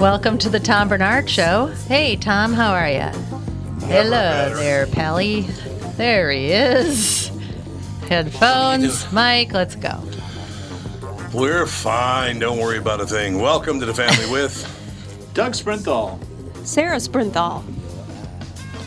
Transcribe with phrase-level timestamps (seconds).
[0.00, 1.66] Welcome to the Tom Barnard Show.
[1.86, 3.10] Hey, Tom, how are you?
[3.86, 5.42] Hello there, Pally.
[5.98, 7.30] There he is.
[8.08, 10.02] Headphones, Mike, let's go.
[11.34, 12.38] We're fine.
[12.38, 13.40] Don't worry about a thing.
[13.42, 14.64] Welcome to the family with
[15.34, 16.18] Doug Sprinthall.
[16.66, 17.62] Sarah Sprinthall.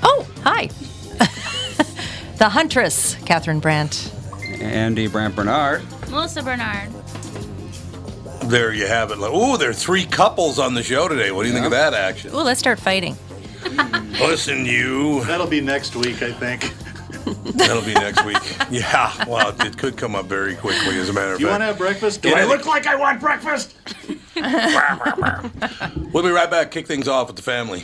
[0.02, 0.66] Oh, hi.
[2.38, 4.12] the Huntress, Catherine Brandt.
[4.60, 5.84] Andy Brant Bernard.
[6.10, 6.90] Melissa Barnard.
[8.50, 9.18] There you have it.
[9.22, 11.32] Oh, there are three couples on the show today.
[11.32, 12.32] What do you think of that action?
[12.32, 13.18] Ooh, let's start fighting.
[14.20, 15.24] Listen, you.
[15.24, 16.74] That'll be next week, I think.
[17.56, 18.38] That'll be next week.
[18.70, 21.40] Yeah, well, it could come up very quickly, as a matter of fact.
[21.40, 22.22] Do you want to have breakfast?
[22.22, 23.76] Do Yeah, I I look like I want breakfast?
[26.12, 26.70] We'll be right back.
[26.70, 27.84] Kick things off with the family.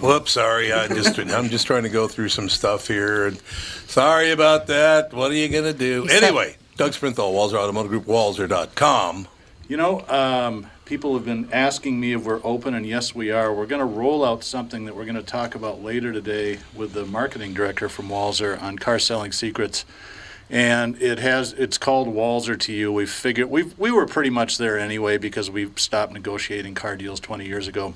[0.00, 0.72] Whoops, sorry.
[0.72, 3.26] I just I'm just trying to go through some stuff here.
[3.26, 3.40] And
[3.86, 5.12] sorry about that.
[5.12, 6.08] What are you gonna do?
[6.08, 9.28] Anyway, Doug Sprinthall, Walser Automotive Group, Walser.com.
[9.68, 13.54] You know, um, people have been asking me if we're open, and yes, we are.
[13.54, 16.92] We're going to roll out something that we're going to talk about later today with
[16.92, 19.86] the marketing director from Walser on car selling secrets.
[20.50, 22.92] And it has it's called Walser to you.
[22.92, 27.20] We figured we we were pretty much there anyway because we stopped negotiating car deals
[27.20, 27.94] 20 years ago.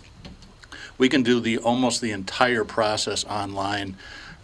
[0.98, 3.96] We can do the almost the entire process online.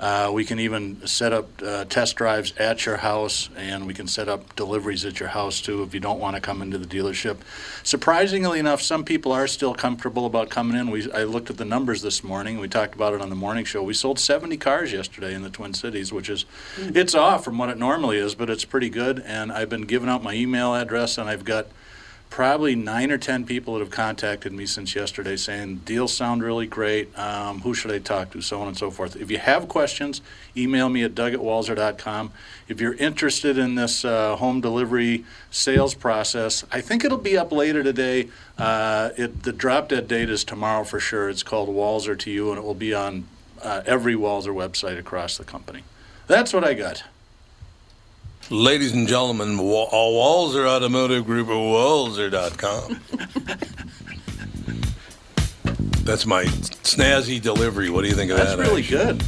[0.03, 4.09] Uh, we can even set up uh, test drives at your house, and we can
[4.09, 6.87] set up deliveries at your house too if you don't want to come into the
[6.87, 7.37] dealership.
[7.85, 10.91] Surprisingly enough, some people are still comfortable about coming in.
[10.91, 12.59] We I looked at the numbers this morning.
[12.59, 13.81] We talked about it on the morning show.
[13.83, 16.47] We sold 70 cars yesterday in the Twin Cities, which is
[16.79, 19.23] it's off from what it normally is, but it's pretty good.
[19.25, 21.69] And I've been giving out my email address, and I've got
[22.33, 26.67] probably nine or ten people that have contacted me since yesterday saying deals sound really
[26.67, 27.17] great.
[27.19, 28.41] Um, who should i talk to?
[28.41, 29.17] So on and so forth.
[29.17, 30.23] If you have questions
[30.57, 32.33] email me at doug at walser.com
[32.69, 37.53] if you're interested in this uh, home delivery sales process i think it'll be up
[37.53, 38.31] later today.
[38.57, 41.29] Uh, it, the drop dead date is tomorrow for sure.
[41.29, 43.27] It's called walser to you and it will be on
[43.63, 45.83] uh, every walser website across the company.
[46.29, 47.05] That's what i got
[48.53, 53.01] Ladies and gentlemen, Wa- all Walser Automotive Group at Walser.com.
[56.05, 57.89] That's my snazzy delivery.
[57.89, 58.59] What do you think of that's that?
[58.59, 59.19] That's really action?
[59.19, 59.25] good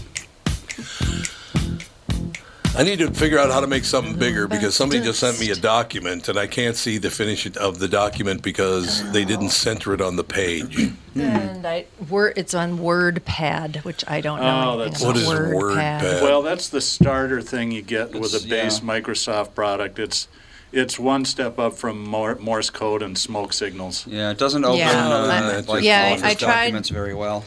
[2.76, 5.50] I need to figure out how to make something bigger because somebody just sent me
[5.50, 9.94] a document and I can't see the finish of the document because they didn't center
[9.94, 10.92] it on the page.
[11.14, 14.46] And I, word, it's on WordPad, which I don't know.
[14.78, 16.22] Oh, anything that's- about What is WordPad?
[16.22, 18.84] Well, that's the starter thing you get with a base yeah.
[18.86, 19.98] Microsoft product.
[19.98, 20.28] It's
[20.72, 24.04] it's one step up from Mor- Morse code and smoke signals.
[24.08, 27.14] Yeah, it doesn't open Yeah, uh, I- like yeah, I- Office I tried- documents very
[27.14, 27.44] well.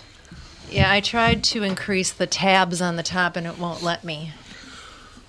[0.71, 4.31] Yeah, I tried to increase the tabs on the top and it won't let me.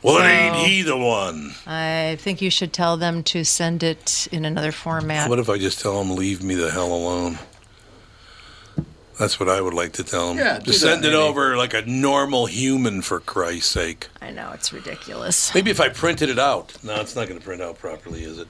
[0.00, 1.54] Well, So- ain't he the one?
[1.66, 5.28] I think you should tell them to send it in another format.
[5.28, 7.40] What if I just tell him, leave me the hell alone?
[9.18, 10.38] That's what I would like to tell him.
[10.38, 11.16] Yeah, do just that, send it maybe.
[11.20, 14.08] over like a normal human, for Christ's sake.
[14.22, 15.52] I know it's ridiculous.
[15.54, 16.72] Maybe if I printed it out.
[16.84, 18.48] No, it's not going to print out properly, is it?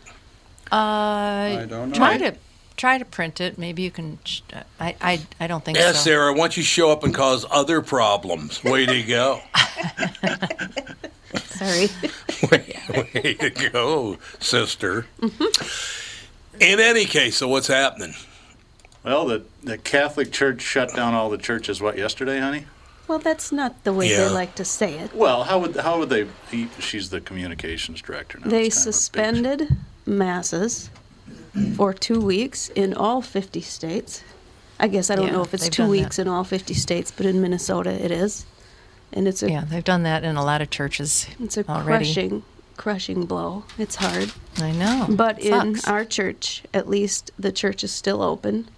[0.71, 1.95] Uh, I don't know.
[1.97, 2.35] try to
[2.77, 3.57] try to print it.
[3.59, 4.19] Maybe you can.
[4.25, 4.43] sh-
[4.79, 5.99] I I, I don't think Yeah, so.
[5.99, 8.63] Sarah, why don't you show up and cause other problems?
[8.63, 9.41] Way to go.
[11.47, 11.89] Sorry.
[12.51, 15.07] way, way to go, sister.
[16.61, 18.15] In any case, so what's happening?
[19.05, 21.81] Well, the the Catholic Church shut down all the churches.
[21.81, 22.67] What yesterday, honey?
[23.07, 24.29] Well, that's not the way Yeah.
[24.29, 25.15] they like to say it.
[25.15, 26.27] Well, how would how would they?
[26.51, 28.49] He, she's the communications director now.
[28.51, 30.91] They It's kind of a big- suspended masses
[31.77, 34.23] for two weeks in all 50 states.
[34.81, 36.23] I guess I don't Yeah, know if it's they've two done weeks that.
[36.23, 38.47] in all 50 states, but in Minnesota it is.
[39.13, 42.05] And it's a Yeah, they've done that in a lot of churches it's a already.
[42.05, 42.43] crushing
[42.77, 43.65] crushing blow.
[43.77, 44.31] It's hard.
[44.59, 45.07] I know.
[45.09, 45.89] But It in sucks.
[45.89, 48.69] our church, at least the church is still open.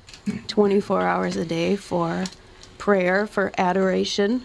[0.48, 2.24] 24 hours a day for
[2.78, 4.42] prayer, for adoration.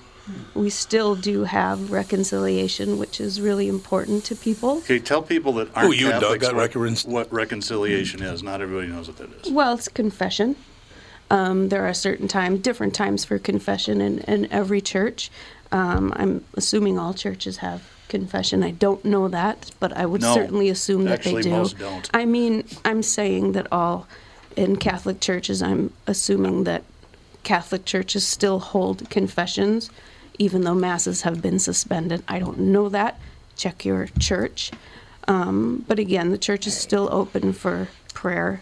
[0.56, 4.78] We still do have reconciliation, which is really important to people.
[4.80, 8.24] Okay, tell people that aren't Oh, you and Doug Catholics got what, reconcil- what reconciliation
[8.24, 8.42] is.
[8.42, 9.52] Not everybody knows what that is.
[9.52, 10.56] Well, it's confession.
[11.30, 15.30] Um, there are certain times, different times for confession in, in every church.
[15.72, 18.64] Um, I'm assuming all churches have confession.
[18.64, 20.34] I don't know that, but I would No.
[20.34, 21.50] certainly assume that they do.
[21.52, 22.10] most don't.
[22.14, 24.08] I mean, I'm saying that all
[24.56, 26.84] in Catholic churches, I'm assuming that
[27.44, 29.90] Catholic churches still hold confessions,
[30.40, 32.24] even though masses have been suspended.
[32.28, 33.20] I don't know that.
[33.56, 34.72] Check your church.
[35.28, 38.62] Um, but again, the church is still open for prayer,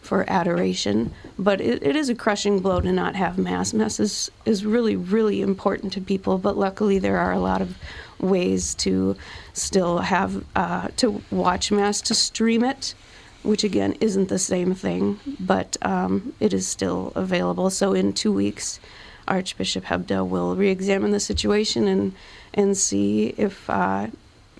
[0.00, 1.12] for adoration.
[1.38, 3.72] But it, it is a crushing blow to not have mass.
[3.72, 6.38] Mass is, is really, really important to people.
[6.38, 7.76] But luckily, there are a lot of
[8.18, 9.16] ways to
[9.52, 12.94] still have uh, to watch mass, to stream it,
[13.42, 17.70] which again isn't the same thing, but um, it is still available.
[17.70, 18.80] So in two weeks,
[19.28, 22.12] Archbishop Hebda will re-examine the situation and
[22.52, 24.08] and see if uh,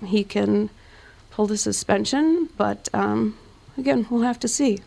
[0.05, 0.69] he can
[1.29, 2.49] pull the suspension.
[2.57, 3.37] But um,
[3.77, 4.79] again, we'll have to see.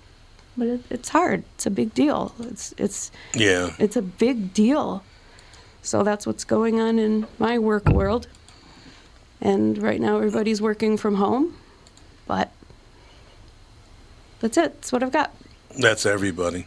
[0.56, 1.44] But it, it's hard.
[1.55, 2.35] It's a big deal.
[2.40, 3.75] It's it's Yeah.
[3.79, 5.02] it's a big deal.
[5.82, 8.26] So that's what's going on in my work world.
[9.40, 11.55] And right now, everybody's working from home.
[12.26, 12.50] But
[14.44, 14.75] that's it.
[14.75, 15.35] That's what I've got.
[15.79, 16.67] That's everybody.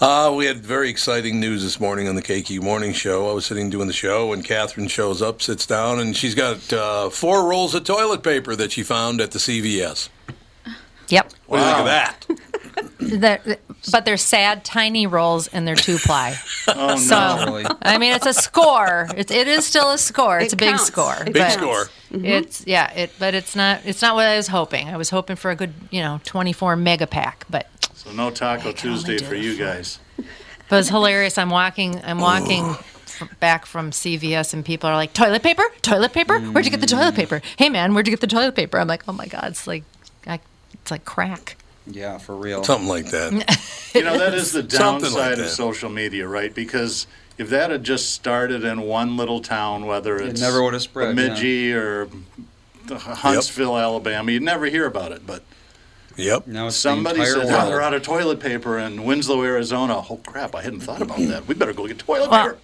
[0.00, 3.28] Uh, we had very exciting news this morning on the KQ Morning Show.
[3.28, 6.72] I was sitting doing the show, and Catherine shows up, sits down, and she's got
[6.72, 10.08] uh, four rolls of toilet paper that she found at the CVS.
[11.08, 11.30] Yep.
[11.46, 12.26] What do you think of that?
[12.98, 13.58] The-
[13.92, 16.36] but they're sad, tiny rolls, and they're two ply.
[16.68, 16.96] Oh, no.
[16.96, 17.64] So, Really?
[17.82, 19.08] I mean, it's a score.
[19.16, 20.38] It, it is still a score.
[20.38, 20.84] It's It a big counts.
[20.84, 21.14] score.
[21.20, 21.84] It Big but score.
[22.12, 22.24] Mm-hmm.
[22.26, 22.92] It's yeah.
[22.92, 23.80] It but it's not.
[23.86, 24.88] It's not what I was hoping.
[24.88, 27.46] I was hoping for a good, you know, 24 mega pack.
[27.48, 29.98] But So no Taco Tuesday for you guys.
[30.68, 31.38] but it's hilarious.
[31.38, 32.00] I'm walking.
[32.04, 32.64] I'm walking.
[32.64, 32.84] f-
[33.40, 36.38] Back from CVS and people are like, toilet paper, toilet paper.
[36.38, 37.16] Where'd you get the toilet mm.
[37.16, 37.42] paper?
[37.56, 38.78] Hey man, where'd you get the toilet paper?
[38.78, 39.82] I'm like, oh my god, it's like,
[40.24, 40.38] I,
[40.74, 41.56] it's like crack.
[41.90, 42.62] Yeah, for real.
[42.64, 43.58] Something like that.
[43.94, 46.54] You know, that is the Something like downside of social media, right?
[46.54, 47.06] Because
[47.38, 51.16] if that had just started in one little town, whether it's never would have spread,
[51.18, 51.74] yeah.
[51.74, 52.08] Or
[52.86, 55.26] the Huntsville, Alabama, you'd never hear about it.
[55.26, 55.42] But
[56.16, 56.48] Yep.
[56.48, 57.68] Now somebody the said, "Oh, world.
[57.72, 60.54] they're out of toilet paper in Winslow, Arizona." Oh crap!
[60.54, 61.46] I hadn't thought about that.
[61.48, 62.58] We better go get toilet Well, paper.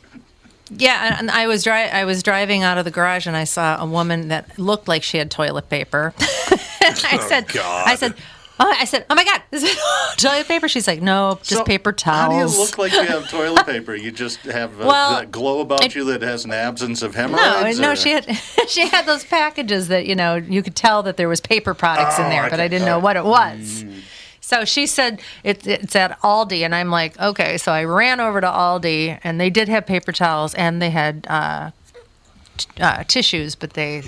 [0.70, 3.44] Yeah, and- and I was dri- I was driving out of the garage and I
[3.44, 6.12] saw a woman that looked like she had toilet paper.
[6.20, 7.88] I Oh, said, God.
[7.88, 8.14] I said,
[8.60, 9.76] oh, I said, oh my God, is it
[10.16, 10.68] toilet paper?
[10.68, 12.58] She's like, no, just So, paper How do you towels.
[12.58, 13.94] look like you have toilet paper?
[13.94, 17.14] You just have a, Well, that glow about it- you that has an absence of
[17.14, 17.78] no, hemorrhoids.
[17.80, 18.26] no, or- she had
[18.68, 22.18] she had those packages that you know you could tell that there was paper products
[22.18, 23.84] in Oh, there, but I didn't know what it was.
[23.84, 24.00] Mm.
[24.40, 27.56] So she said it, it's at Aldi, and I'm like, okay.
[27.56, 31.26] So I ran over to Aldi, and they did have paper towels, and they had
[31.30, 31.70] uh,
[32.58, 34.02] t- uh, tissues, but they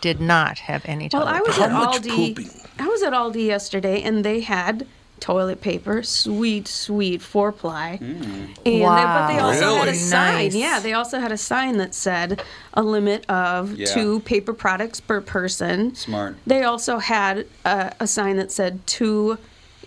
[0.00, 2.63] did not have any Well, I was How at much Aldi.
[2.76, 2.86] Pooping?
[2.86, 4.86] I was at Aldi yesterday, and they had
[5.20, 7.98] toilet paper, sweet, sweet four ply.
[8.02, 8.22] Mm.
[8.22, 9.46] And they, but they Wow.
[9.46, 9.94] also had a Really?
[9.98, 10.34] sign.
[10.34, 10.54] Nice.
[10.54, 12.42] Yeah, they also had a sign that said
[12.74, 13.86] a limit of Yeah.
[13.86, 15.94] two paper products per person.
[15.94, 16.36] Smart.
[16.46, 19.38] They also had a, a sign that said two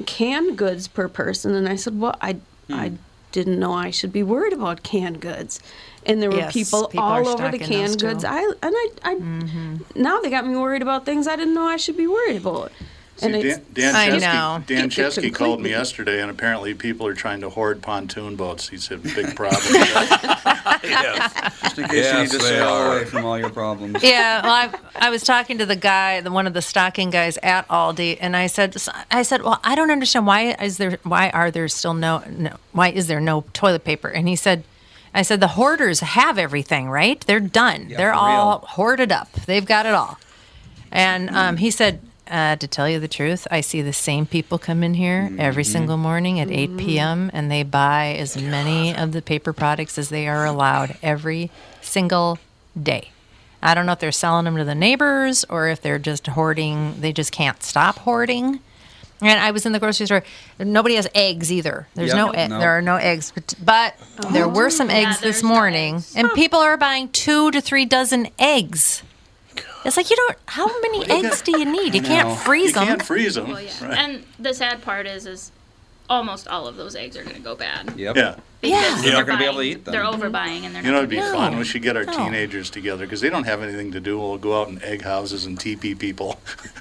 [0.05, 2.73] canned goods per person, and I said, "Well, I hmm.
[2.73, 2.91] I
[3.31, 5.59] didn't know I should be worried about canned goods."
[6.07, 8.23] And there were Yes, people, people all over the canned goods.
[8.23, 9.75] I and I, I mm-hmm.
[9.95, 12.71] now they got me worried about things I didn't know I should be worried about.
[13.17, 14.63] See, And it's, Dan, Dan I Chesky, know.
[14.67, 18.35] Dan It- it Chesky called me yesterday, and apparently people are trying to hoard pontoon
[18.35, 18.69] boats.
[18.69, 19.61] He's a big problem.
[20.83, 21.33] Yes.
[21.61, 24.01] Just in case Yes, you need to they sail away from all your problems.
[24.03, 24.51] yeah, well,
[24.95, 28.17] I, I was talking to the guy, the one of the stocking guys at Aldi,
[28.21, 28.75] and I said,
[29.09, 32.55] I said, well, I don't understand why is there, why are there still no, no,
[32.73, 34.07] why is there no toilet paper?
[34.09, 34.63] And he said,
[35.13, 37.19] I said the hoarders have everything, right?
[37.21, 37.87] They're done.
[37.89, 38.67] Yeah, They're all real.
[38.67, 39.31] hoarded up.
[39.33, 40.17] They've got it all.
[40.91, 44.57] And um, he said, uh, to tell you the truth, I see the same people
[44.59, 47.29] come in here every single morning at 8 p.m.
[47.33, 51.49] and they buy as many of the paper products as they are allowed every
[51.81, 52.37] single
[52.81, 53.11] day.
[53.63, 56.99] I don't know if they're selling them to the neighbors or if they're just hoarding.
[56.99, 58.59] They just can't stop hoarding.
[59.21, 60.23] And I was in the grocery store.
[60.59, 61.87] Nobody has eggs either.
[61.95, 62.17] There's Yep.
[62.17, 62.59] no, e- No.
[62.59, 63.95] there are no eggs, but, but
[64.25, 64.31] oh.
[64.31, 66.13] there were some Yeah, eggs this there's no morning, eggs.
[66.15, 69.01] and people are buying two to three dozen eggs.
[69.85, 70.37] It's like you don't.
[70.47, 71.95] How many eggs do you need?
[71.95, 72.83] You can't freeze you them.
[72.83, 73.47] You can't freeze them.
[73.49, 73.71] Well, yeah.
[73.85, 73.97] Right.
[73.97, 75.51] And the sad part is, is
[76.09, 77.93] almost all of those eggs are going to go bad.
[77.97, 78.15] Yep.
[78.17, 78.35] yeah.
[78.59, 79.91] Because They're they're not gonna be able to eat them.
[79.91, 81.57] They're overbuying and they're You know, it'd be gonna fun.
[81.57, 82.11] We should get our No.
[82.11, 84.17] teenagers together because they don't have anything to do.
[84.19, 86.39] We'll go out and egg houses and teepee people.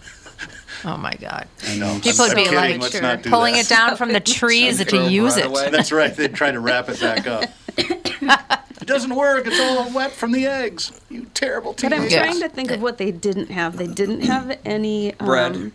[0.87, 1.49] Oh my God.
[1.67, 1.99] I know.
[2.01, 3.67] People would I'm be kidding, like let's not do pulling that.
[3.67, 5.47] it down from the trees to use it.
[5.47, 5.69] away.
[5.71, 6.15] That's right.
[6.15, 7.45] They try to wrap it back up.
[7.77, 9.47] it doesn't work.
[9.47, 10.99] It's all wet from the eggs.
[11.11, 12.19] You terrible But I'm teenagers.
[12.19, 13.77] Trying to think of what they didn't have.
[13.77, 15.73] They didn't have any um, Bread.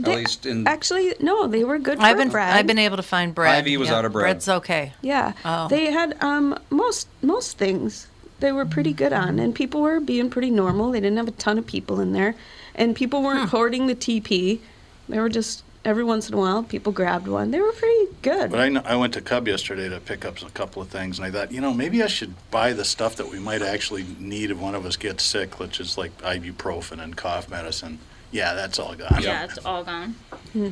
[0.00, 2.50] they- At least in Actually, no, they were good for I've been bread.
[2.52, 3.54] I've been able to find bread.
[3.54, 4.24] Ivy was Yeah, out of bread.
[4.24, 4.92] Bread's okay.
[5.00, 5.32] Yeah.
[5.44, 5.68] Oh.
[5.68, 8.08] They had um most most things
[8.40, 10.90] they were pretty good on and people were being pretty normal.
[10.92, 12.34] They didn't have a ton of people in there.
[12.78, 14.60] And people weren't hoarding the TP.
[15.08, 17.50] They were just every once in a while people grabbed one.
[17.50, 18.50] They were pretty good.
[18.52, 21.18] But I, kn- I went to Cub yesterday to pick up a couple of things,
[21.18, 24.04] and I thought, you know, maybe I should buy the stuff that we might actually
[24.20, 27.98] need if one of us gets sick, which is like ibuprofen and cough medicine.
[28.30, 29.22] Yeah, that's all gone.
[29.22, 30.14] Yeah, it's all gone.
[30.52, 30.68] Hmm.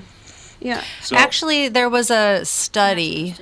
[0.60, 0.84] yeah.
[1.02, 3.34] So, Actually, there was a study.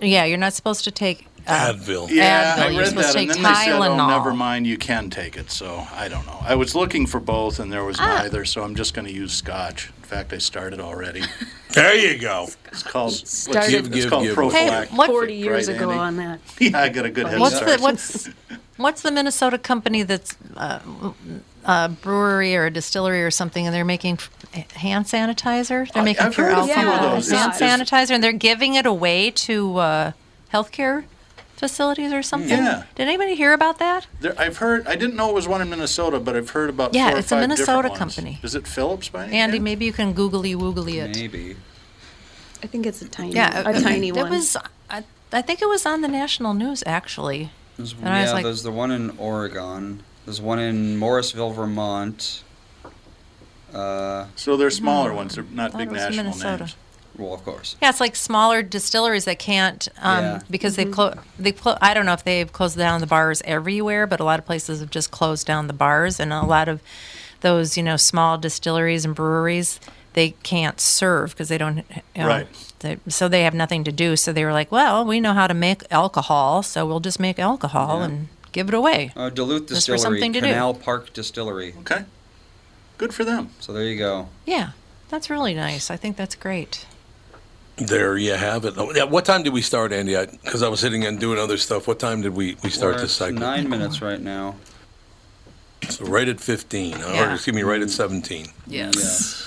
[0.00, 1.26] Yeah, you're not supposed to take.
[1.46, 2.08] Uh, Advil.
[2.10, 4.08] yeah, Advil, I you're read supposed that, to and take then they said, "Oh, Tylenol.
[4.08, 6.38] never mind, you can take it." So I don't know.
[6.42, 8.22] I was looking for both, and there was Ah.
[8.22, 8.44] neither.
[8.44, 9.86] So I'm just going to use Scotch.
[9.96, 11.22] In fact, I started already.
[11.72, 12.48] There you go.
[12.72, 13.12] It's called.
[13.12, 14.30] Started- Give, it's give, called give.
[14.32, 14.98] Hey, prophylactic.
[14.98, 16.00] what- Forty years right, ago Andy?
[16.00, 16.40] on that.
[16.58, 17.76] Yeah, I got a good head what's start.
[17.78, 18.28] the what's
[18.76, 20.80] what's the Minnesota company that's uh,
[21.64, 24.14] a brewery or a distillery or something, and they're making
[24.54, 25.88] f- hand sanitizer.
[25.92, 27.30] They're I- making I've pure heard a few of alcohol those.
[27.30, 30.12] hand Is- is- sanitizer, and they're giving it away to uh,
[30.52, 31.04] healthcare
[31.60, 32.48] facilities or something.
[32.58, 32.82] Yeah.
[32.96, 34.06] Did anybody hear about that?
[34.20, 34.86] There, I've heard.
[34.88, 36.94] I didn't know it was one in Minnesota, but I've heard about.
[36.94, 38.14] Yeah, four or it's a Minnesota different ones.
[38.16, 38.40] company.
[38.42, 39.64] Is it Phillips by any Andy, chance?
[39.64, 41.14] maybe you can googly woogly it.
[41.14, 41.56] maybe.
[42.62, 44.26] I think it's a tiny Yeah, a tiny one.
[44.26, 44.56] it was.
[44.90, 47.52] I, I think it was on the national news actually.
[47.76, 50.02] There's, And I was yeah, like- there's the one in Oregon.
[50.24, 52.42] There's one in Morrisville, Vermont.
[53.72, 55.34] Uh, So they're smaller ones.
[55.36, 56.64] They're not Thought big it was national Minnesota.
[56.64, 56.76] names.
[57.20, 57.76] Well, of course.
[57.82, 60.40] Yeah, it's like smaller distilleries that can't um, Yeah.
[60.50, 61.18] because they've closed.
[61.38, 64.38] They clo- I don't know if they've closed down the bars everywhere, but a lot
[64.38, 66.80] of places have just closed down the bars, and a lot of
[67.42, 69.78] those you know small distilleries and breweries
[70.12, 71.76] they can't serve because they don't.
[72.16, 72.48] You know, Right.
[72.80, 74.16] They, so they have nothing to do.
[74.16, 77.38] So they were like, "Well, we know how to make alcohol, so we'll just make
[77.38, 78.04] alcohol Yeah.
[78.06, 80.46] and give it away." Uh, Duluth Just for Distillery, something to do.
[80.46, 81.74] Canal Park Distillery.
[81.80, 82.04] Okay.
[82.98, 83.50] Good for them.
[83.60, 84.28] So there you go.
[84.44, 84.70] Yeah,
[85.10, 85.90] that's really nice.
[85.90, 86.86] I think that's great.
[87.80, 88.74] There you have it.
[88.76, 90.14] Oh, yeah, what time did we start, Andy?
[90.44, 91.88] Because I, was sitting and doing other stuff.
[91.88, 93.40] What time did we, we start We're this at segment?
[93.40, 94.56] nine minutes right now.
[95.88, 96.94] So right at 15.
[96.94, 97.34] Or Yeah.
[97.34, 98.46] excuse me, right at 17.
[98.66, 99.46] Yes.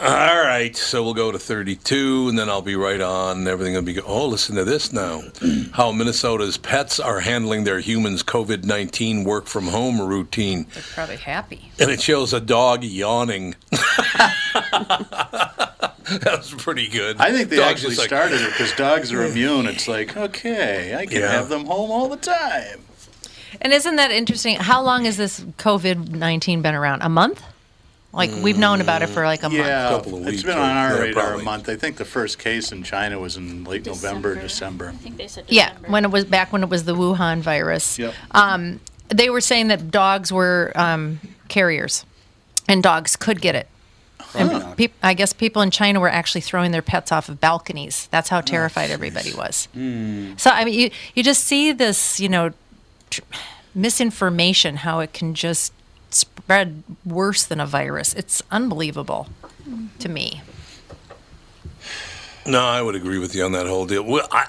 [0.00, 0.06] All
[0.40, 3.48] right, so we'll go to 32, and then I'll be right on.
[3.48, 5.22] Everything will be go- Oh, listen to this now.
[5.72, 10.68] How Minnesota's pets are handling their humans' COVID 19 work from home routine.
[10.72, 11.72] They're probably happy.
[11.80, 13.56] And it shows a dog yawning.
[16.22, 17.16] that was pretty good.
[17.18, 19.66] I think they Dog's actually like- started it because dogs are immune.
[19.66, 21.30] It's like, okay, I can Yeah.
[21.32, 22.80] have them home all the time.
[23.60, 24.56] And isn't that interesting?
[24.56, 27.02] How long has this COVID 19 been around?
[27.02, 27.42] A month?
[28.12, 29.54] Like, we've known about it for like a month.
[29.66, 31.42] Yeah, Couple of it's weeks, been on our yeah, radar probably.
[31.42, 31.68] a month.
[31.68, 34.88] I think the first case in China was in late November, December.
[34.88, 37.98] I think they said Yeah, when it was back when it was the Wuhan virus.
[37.98, 38.14] Yep.
[38.32, 42.06] Um, they were saying that dogs were um, carriers
[42.66, 43.68] and dogs could get it.
[44.34, 44.76] Not.
[44.76, 48.08] Peop I guess people in China were actually throwing their pets off of balconies.
[48.10, 49.66] That's how oh, terrified everybody was.
[49.74, 50.34] Hmm.
[50.36, 52.52] So I mean, you you just see this, you know,
[53.10, 53.22] tr-
[53.74, 55.72] misinformation, how it can just
[56.10, 58.14] spread worse than a virus.
[58.14, 59.28] It's unbelievable
[59.98, 60.42] to me.
[62.48, 64.02] No, I would agree with you on that whole deal.
[64.02, 64.46] Well, I,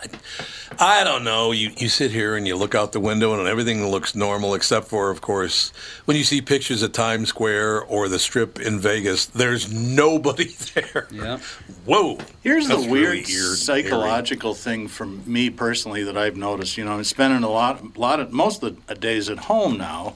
[0.80, 1.52] I don't know.
[1.52, 4.88] You you sit here and you look out the window and everything looks normal, except
[4.88, 5.74] for, of course,
[6.06, 9.26] when you see pictures of Times Square or the Strip in Vegas.
[9.26, 11.10] There's nobody there.
[11.12, 11.40] Yeah.
[11.86, 12.20] Whoa.
[12.42, 13.56] Here's That's the weird really eerie.
[13.58, 16.78] psychological thing for me personally that I've noticed.
[16.78, 20.16] You know, I'm spending a lot, lot of most of the days at home now,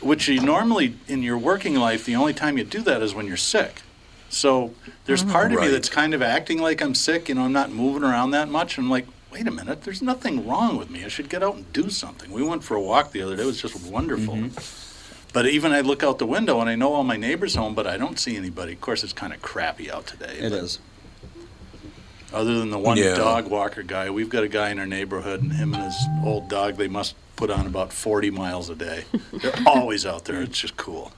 [0.00, 3.26] which you normally in your working life, the only time you do that is when
[3.26, 3.82] you're sick.
[4.30, 4.72] So
[5.04, 5.32] there's mm-hmm.
[5.32, 7.28] part of me that's kind of acting like I'm sick.
[7.28, 8.78] You know, I'm not moving around that much.
[8.78, 11.04] I'm like, wait a minute, there's nothing wrong with me.
[11.04, 12.30] I should get out and do something.
[12.30, 13.42] We went for a walk the other day.
[13.42, 14.34] It was just wonderful.
[14.34, 14.86] Mm-hmm.
[15.32, 17.86] But even I look out the window and I know all my neighbors home, but
[17.86, 18.72] I don't see anybody.
[18.72, 20.36] Of course, it's kind of crappy out today.
[20.38, 20.78] It is.
[22.32, 23.16] other than the one Yeah.
[23.16, 26.48] dog walker guy, we've got a guy in our neighborhood, and him and his old
[26.48, 29.04] dog, they must put on about 40 miles a day.
[29.32, 30.40] They're always out there.
[30.40, 31.12] It's just cool.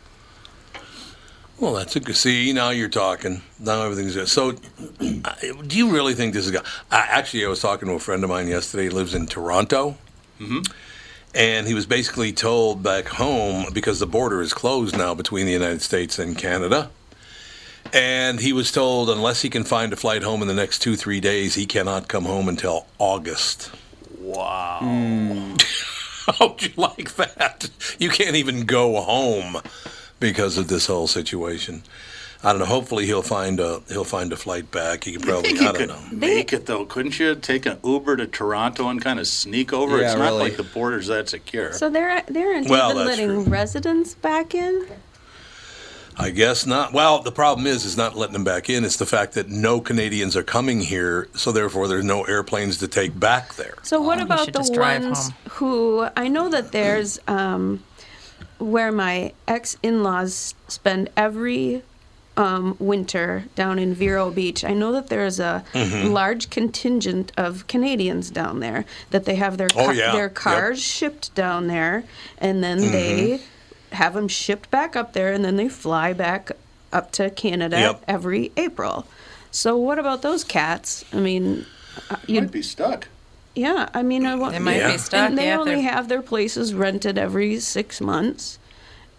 [1.62, 2.16] Well, that's a good.
[2.16, 3.40] See, now you're talking.
[3.60, 4.26] Now everything's good.
[4.26, 4.50] So,
[4.98, 6.50] do you really think this is?
[6.50, 8.84] go- I Actually, I was talking to a friend of mine yesterday.
[8.84, 9.96] He lives in Toronto,
[10.40, 10.62] mm-hmm.
[11.36, 15.52] and he was basically told back home because the border is closed now between the
[15.52, 16.90] United States and Canada.
[17.92, 20.96] And he was told unless he can find a flight home in the next two
[20.96, 23.70] three days, he cannot come home until August.
[24.18, 24.80] Wow.
[26.26, 27.70] How'd you like that?
[28.00, 29.62] You can't even go home
[30.22, 31.82] because of this whole situation.
[32.44, 32.64] I don't know.
[32.64, 35.04] Hopefully, he'll find a he'll find a flight back.
[35.04, 35.50] He can I probably.
[35.50, 36.02] think I, don't could know.
[36.18, 37.36] make it though, couldn't you?
[37.36, 39.98] Take an Uber to Toronto and kind of sneak over.
[39.98, 40.38] Yeah, it's not really.
[40.50, 41.72] like the border's that secure.
[41.72, 43.42] So they're they aren't Well, even letting true.
[43.44, 44.86] residents back in.
[46.18, 46.92] I guess not.
[46.92, 48.84] Well, the problem is, is not letting them back in.
[48.84, 52.88] It's the fact that no Canadians are coming here, so therefore there's no airplanes to
[52.88, 53.76] take back there.
[53.82, 55.34] So what you about the ones home.
[55.52, 57.82] who I know that there's um,
[58.62, 61.82] where my ex in laws spend every
[62.36, 64.64] um, winter down in Vero Beach.
[64.64, 66.08] I know that there's a Mm-hmm.
[66.12, 70.12] large contingent of Canadians down there that they have their Oh, ca- yeah.
[70.12, 70.34] their Yep.
[70.34, 72.04] cars shipped down there,
[72.38, 72.92] and then Mm-hmm.
[72.92, 73.40] they
[73.92, 76.50] have them shipped back up there, and then they fly back
[76.92, 78.04] up to Canada Yep.
[78.08, 79.06] every April.
[79.50, 81.04] So what about those cats?
[81.12, 81.66] I mean,
[82.10, 83.08] uh, You'd you'd be stuck.
[83.54, 84.52] Yeah, I mean, I want.
[84.52, 84.92] They might Yeah.
[84.92, 85.20] be stuck.
[85.20, 88.58] And they yeah, only have their places rented every six months,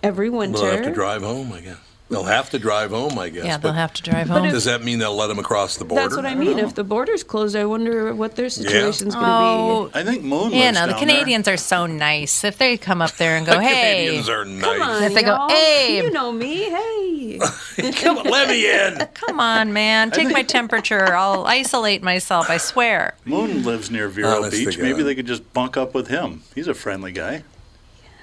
[0.01, 0.59] every winter.
[0.59, 1.77] They'll have to drive home, I guess.
[2.09, 3.43] They'll have to drive home, I guess.
[3.45, 4.51] yeah, they'll but have to drive But home.
[4.51, 6.03] Does that mean they'll let them across the border?
[6.03, 6.59] That's what I mean.
[6.59, 10.51] If the border's closed, I wonder what their situation's going to oh, I think Moon
[10.51, 12.43] yeah, lives no, the down Canadians are so nice.
[12.43, 14.63] If they come up there and go, The hey, Canadians are nice.
[14.63, 15.51] Come on, If they go, y'all.
[15.51, 16.69] "Abe." you know me.
[16.69, 17.39] Hey,
[17.93, 19.07] Come on, let me in.
[19.13, 21.15] come on, man, take my temperature.
[21.15, 22.49] I'll isolate myself.
[22.49, 23.15] I swear.
[23.25, 24.77] Moon lives near Vero Honest Beach.
[24.77, 26.43] Maybe they could just bunk up with him.
[26.53, 27.43] He's a friendly guy.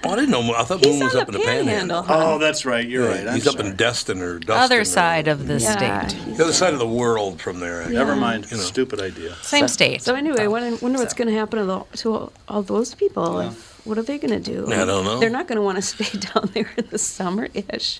[0.03, 0.53] Oh, I didn't know.
[0.55, 2.01] I thought he's Moon was up in the panhandle.
[2.03, 2.33] panhandle.
[2.33, 2.87] Oh, that's right.
[2.87, 3.27] You're right.
[3.27, 3.69] I'm He's up sorry.
[3.69, 4.55] in Destin or Dustin.
[4.63, 6.07] Other or- side of the Yeah.
[6.07, 6.37] state.
[6.37, 7.87] The other side of the world from there.
[7.87, 8.49] Never mind.
[8.49, 8.63] You know.
[8.63, 9.35] Stupid idea.
[9.43, 10.01] Same state.
[10.01, 13.39] So anyway, I wonder wonder what's going to happen to, the, to all those people.
[13.41, 14.65] If, what are they going to do?
[14.71, 15.19] I don't know.
[15.19, 17.99] They're not going to want to stay down there in the summer-ish.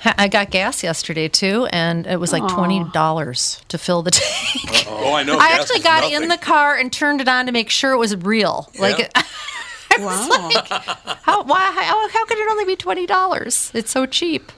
[0.00, 4.10] Ha- I got gas yesterday too, and it was like twenty dollars to fill the
[4.12, 4.86] tank.
[4.88, 5.38] Oh, I know.
[5.38, 6.22] I gas actually is got nothing.
[6.22, 8.70] in the car and turned it on to make sure it was real.
[8.78, 9.12] Like,
[10.00, 10.48] Wow.
[11.22, 13.70] how why how, how could it only be twenty dollars?
[13.74, 14.52] It's so cheap.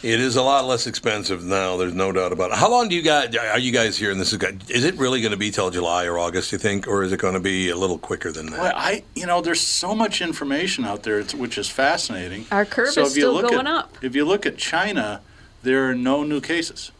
[0.00, 1.76] It is a lot less expensive now.
[1.76, 2.58] There's no doubt about it.
[2.58, 3.34] How long do you guys?
[3.34, 4.12] Are you guys here?
[4.12, 6.52] And this is is it really going to be till July or August?
[6.52, 8.60] You think, or is it going to be a little quicker than that?
[8.60, 12.46] Well, I, you know, there's so much information out there, which is fascinating.
[12.52, 13.98] Our curve so is if you still look going at, up.
[14.00, 15.20] If you look at China,
[15.64, 16.92] there are no new cases,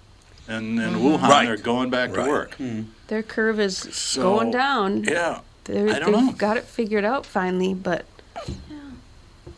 [0.48, 1.06] and in mm-hmm.
[1.06, 1.46] Wuhan Right.
[1.46, 2.24] they're going back Right.
[2.24, 2.54] to work.
[2.56, 2.82] Hmm.
[3.06, 5.04] Their curve is So, going down.
[5.04, 6.32] Yeah, They're, I don't they've know.
[6.32, 8.04] got it figured out finally, but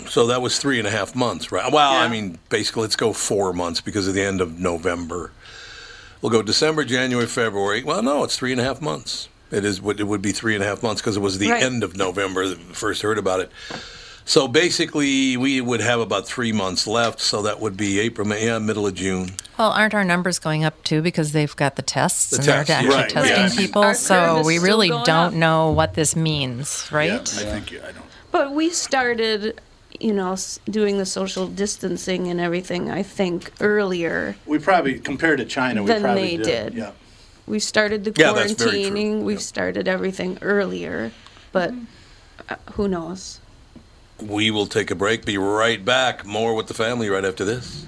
[0.09, 1.73] So that was three and a half months, right?
[1.73, 5.31] Well, I mean, basically, let's go four months because of the end of November.
[6.20, 7.83] We'll go December, January, February.
[7.85, 9.29] Well, no, it's three and a half months.
[9.51, 9.79] It is.
[9.79, 11.62] It would be three and a half months because it was the Right.
[11.62, 13.51] end of November that we first heard about it.
[14.31, 17.19] So basically, we would have about three months left.
[17.21, 19.31] So that would be April, May, yeah, middle of June.
[19.59, 22.69] Well, aren't our numbers going up too because they've got the tests The and tests,
[22.69, 23.57] they're actually right, testing yes.
[23.57, 23.83] people?
[23.83, 25.33] Our so is we still really going don't up.
[25.35, 27.09] know what this means, right?
[27.09, 28.05] Yeah, I think you, I don't.
[28.31, 29.61] but we started,
[29.99, 32.88] you know, s- doing the social distancing and everything.
[32.88, 36.75] I think earlier We probably compared to China, we Than probably they did.
[36.75, 36.93] Yeah.
[37.49, 38.90] we started the Yeah, that's very true.
[38.93, 39.23] quarantining.
[39.23, 39.43] We Yep.
[39.43, 41.11] started everything earlier,
[41.51, 41.75] but
[42.49, 43.39] uh, who knows?
[44.22, 45.24] We will take a break.
[45.24, 46.24] Be right back.
[46.24, 47.87] More with the family right after this.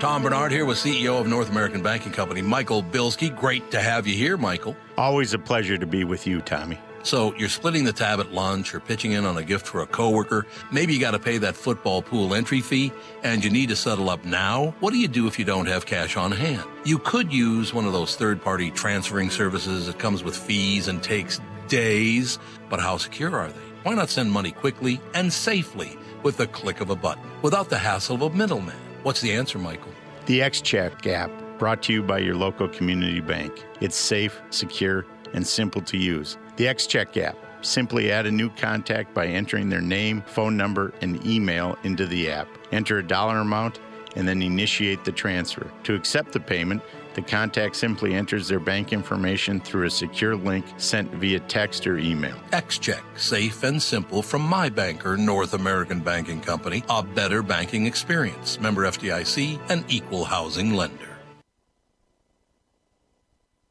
[0.00, 3.34] Tom Barnard here with CEO of North American Banking Company, Michael Bilski.
[3.34, 4.76] Great to have you here, Michael.
[4.96, 6.78] Always a pleasure to be with you, Tommy.
[7.02, 9.86] So you're splitting the tab at lunch or pitching in on a gift for a
[9.86, 10.46] coworker.
[10.70, 12.92] Maybe you got to pay that football pool entry fee
[13.22, 14.74] and you need to settle up now.
[14.80, 16.68] What do you do if you don't have cash on hand?
[16.84, 21.40] You could use one of those third-party transferring services that comes with fees and takes
[21.68, 23.67] days, but how secure are they?
[23.88, 27.78] Why not send money quickly and safely with the click of a button without the
[27.78, 28.76] hassle of a middleman?
[29.02, 29.92] What's the answer, Michael?
[30.26, 33.64] The XCheck app, brought to you by your local community bank.
[33.80, 36.36] It's safe, secure, and simple to use.
[36.56, 37.38] The XCheck app.
[37.62, 42.30] Simply add a new contact by entering their name, phone number, and email into the
[42.30, 42.46] app.
[42.72, 43.80] Enter a dollar amount
[44.16, 45.70] and then initiate the transfer.
[45.84, 46.82] To accept the payment,
[47.18, 51.98] the contact simply enters their bank information through a secure link sent via text or
[51.98, 52.36] email.
[52.52, 58.60] XCheck, safe and simple from my banker, North American Banking Company, a better banking experience.
[58.60, 61.16] Member FDIC, an equal housing lender.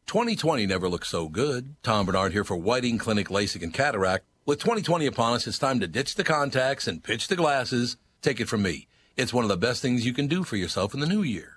[0.08, 1.76] 2020 never looked so good.
[1.84, 4.26] Tom Barnard here for Whiting Clinic LASIK and Cataract.
[4.46, 7.96] With 2020 upon us, it's time to ditch the contacts and pitch the glasses.
[8.22, 8.88] Take it from me.
[9.16, 11.57] It's one of the best things you can do for yourself in the new year.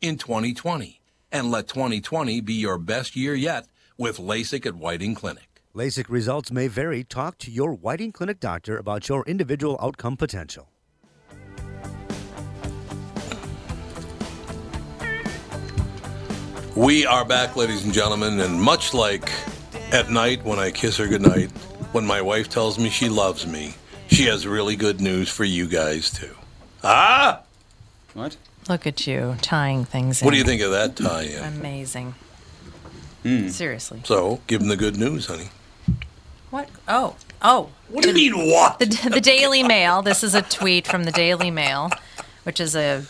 [0.00, 1.00] in 2020.
[1.32, 3.66] And let 2020 be your best year yet
[3.98, 5.60] with LASIK at Whiting Clinic.
[5.74, 7.04] LASIK results may vary.
[7.04, 10.70] Talk to your Whiting Clinic doctor about your individual outcome potential.
[16.74, 19.32] We are back, ladies and gentlemen, and much like
[19.92, 21.50] at night when I kiss her goodnight,
[21.92, 23.74] when my wife tells me she loves me,
[24.08, 26.34] she has really good news for you guys too.
[26.84, 27.40] Ah!
[28.12, 28.36] What?
[28.68, 30.26] Look at you tying things in.
[30.26, 31.42] What do you think of that tie-in?
[31.42, 32.14] Amazing.
[33.22, 33.48] Hmm.
[33.48, 34.00] Seriously.
[34.04, 35.48] So, give them the good news, honey.
[36.50, 36.68] What?
[36.88, 37.70] Oh, oh.
[37.88, 38.78] What do you mean, what?
[38.78, 40.02] The, the Daily Mail.
[40.02, 41.90] This is a tweet from the Daily Mail,
[42.44, 43.04] which is a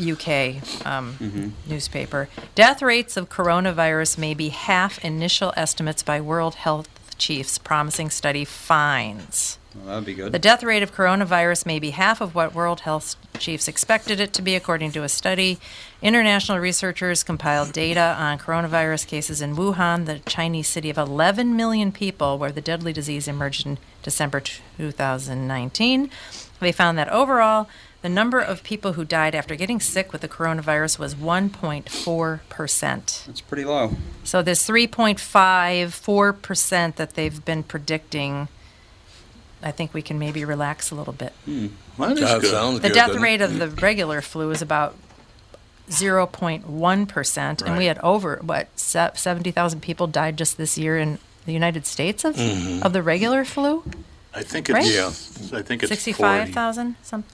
[0.00, 2.28] UK um, newspaper.
[2.54, 8.44] Death rates of coronavirus may be half initial estimates by World Health chiefs, promising study
[8.44, 9.58] finds.
[9.74, 10.32] Well, that'd be good.
[10.32, 14.32] The death rate of coronavirus may be half of what World Health chiefs expected it
[14.34, 15.58] to be, according to a study.
[16.02, 21.92] International researchers compiled data on coronavirus cases in Wuhan, the Chinese city of 11 million
[21.92, 26.10] people, where the deadly disease emerged in December 2019.
[26.58, 27.68] They found that overall,
[28.02, 33.26] the number of people who died after getting sick with the coronavirus was 1.4%.
[33.26, 33.92] That's pretty low.
[34.24, 38.48] So this 3.54% that they've been predicting,
[39.62, 41.32] I think we can maybe relax a little bit.
[41.46, 42.50] That is That good.
[42.50, 42.94] sounds The good.
[42.94, 43.44] death rate it?
[43.44, 44.94] of the regular flu is about
[45.88, 51.86] 0.1%, and we had over, what, 70,000 people died just this year in the United
[51.86, 52.82] States of, Mm-hmm.
[52.82, 53.82] of the regular flu?
[54.34, 54.74] I think it's.
[54.74, 54.86] Right?
[54.86, 55.58] Yeah.
[55.58, 56.96] I think it's 65,000?
[57.02, 57.24] Some,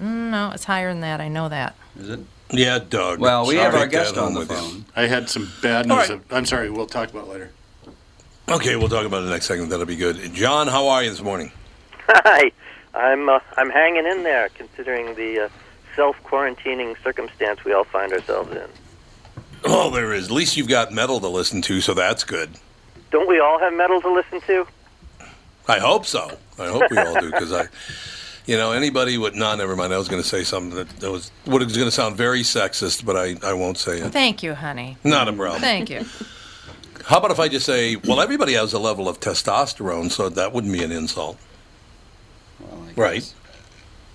[0.00, 1.20] mm, no, it's higher than that.
[1.20, 1.74] I know that.
[1.98, 2.20] Is it?
[2.50, 3.18] Yeah, Doug.
[3.18, 4.84] Well, we have our guest on the phone.
[4.94, 6.08] I had some bad news.
[6.08, 6.20] right.
[6.30, 6.70] I'm sorry.
[6.70, 7.50] We'll talk about it later.
[8.48, 9.70] Okay, we'll talk about it in the next segment.
[9.70, 10.32] That'll be good.
[10.32, 11.50] Jon, how are you this morning?
[12.08, 12.52] Hi,
[12.94, 15.48] I'm uh, I'm hanging in there, considering the uh,
[15.94, 18.68] self quarantining circumstance we all find ourselves in.
[19.64, 20.26] Oh, there is.
[20.26, 22.50] At least you've got metal to listen to, so that's good.
[23.10, 24.66] Don't we all have metal to listen to?
[25.68, 26.38] I hope so.
[26.58, 27.66] I hope we all do because I,
[28.46, 29.34] you know, anybody would.
[29.34, 29.92] No, never mind.
[29.92, 32.42] I was going to say something that, that was what was going to sound very
[32.42, 34.12] sexist, but I, I won't say it.
[34.12, 34.96] Thank you, honey.
[35.02, 35.60] Not a problem.
[35.60, 36.04] Thank you.
[37.04, 40.52] How about if I just say, well, everybody has a level of testosterone, so that
[40.52, 41.38] wouldn't be an insult,
[42.60, 43.34] Well, right?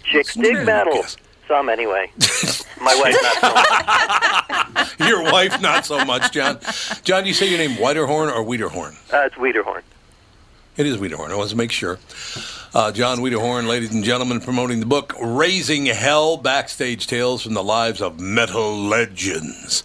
[0.03, 1.03] Chicks Well, dig metal.
[1.47, 2.11] Some anyway.
[2.81, 4.99] My wife not so much.
[5.09, 6.59] Your wife, not so much, Jon.
[7.03, 8.93] Jon, do you say your name Whiterhorn or Wiederhorn?
[9.13, 9.81] Uh, it's Wiederhorn.
[10.77, 11.31] It is Wiederhorn.
[11.31, 11.99] I want to make sure.
[12.73, 17.63] Uh, Jon Wiederhorn, ladies and gentlemen, promoting the book Raising Hell Backstage Tales from the
[17.63, 19.83] Lives of Metal Legends.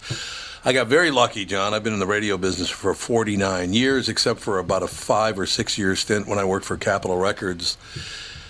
[0.63, 1.73] I got very lucky, Jon.
[1.73, 5.45] I've been in the radio business for 49 years, except for about a five or
[5.45, 7.77] six year stint when I worked for Capitol Records.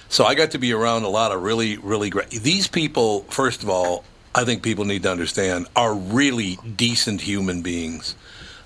[0.09, 2.29] So I got to be around a lot of really, really great.
[2.29, 7.61] These people, first of all, I think people need to understand, are really decent human
[7.61, 8.15] beings.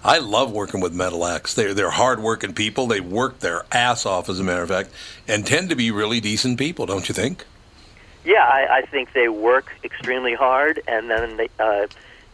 [0.03, 1.53] I love working with metal acts.
[1.53, 2.87] They're they're hardworking people.
[2.87, 4.89] They work their ass off, as a matter of fact,
[5.27, 7.45] and tend to be really decent people, don't you think?
[8.25, 11.87] Yeah, I, I think they work extremely hard, and then they, uh,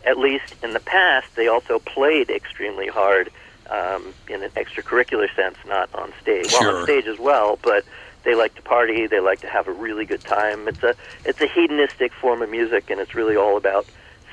[0.06, 3.30] at least in the past, they also played extremely hard
[3.70, 6.48] um, in an extracurricular sense, not on stage.
[6.52, 6.78] Well, Sure.
[6.80, 7.84] on stage as well, but
[8.28, 9.08] they like to party.
[9.08, 10.68] They like to have a really good time.
[10.68, 13.86] It's a it's a hedonistic form of music, and it's really all about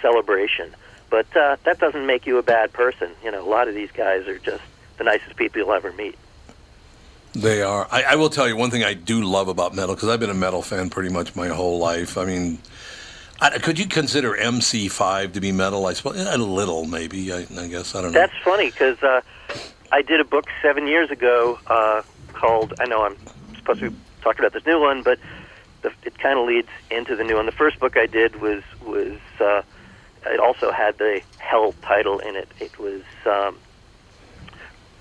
[0.02, 0.74] celebration.
[1.11, 3.12] But uh, that doesn't make you a bad person.
[3.22, 4.64] You know, a lot of these guys are just
[4.98, 6.16] the nicest people you'll ever meet.
[7.35, 7.87] They are.
[7.88, 10.30] I, I will tell you one thing I do love about metal because I've been
[10.30, 12.18] a metal fan pretty much my whole life.
[12.18, 12.59] I mean,
[13.40, 15.87] I, could you consider MC5 to be metal?
[15.87, 17.33] I suppose a little, maybe.
[17.33, 18.18] I, I guess I don't know.
[18.18, 19.20] That's funny because uh,
[19.92, 22.02] I did a book seven years ago uh,
[22.33, 22.74] called.
[22.80, 23.16] I know I'm
[23.64, 25.18] supposed to be talking about this new one, but
[25.83, 27.46] the, it kind of leads into the new one.
[27.46, 29.62] The first book I did was was uh,
[30.27, 32.48] it also had the Hell title in it.
[32.61, 33.57] It was um,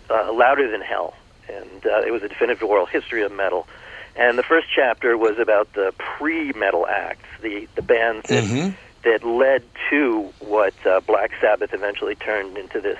[0.09, 1.13] uh, Louder Than Hell,
[1.47, 3.67] and uh, it was a definitive oral history of metal.
[4.15, 8.73] And the first chapter was about the pre-metal acts, the the bands that Mhm.
[9.03, 12.97] that led to what uh, Black Sabbath eventually turned into this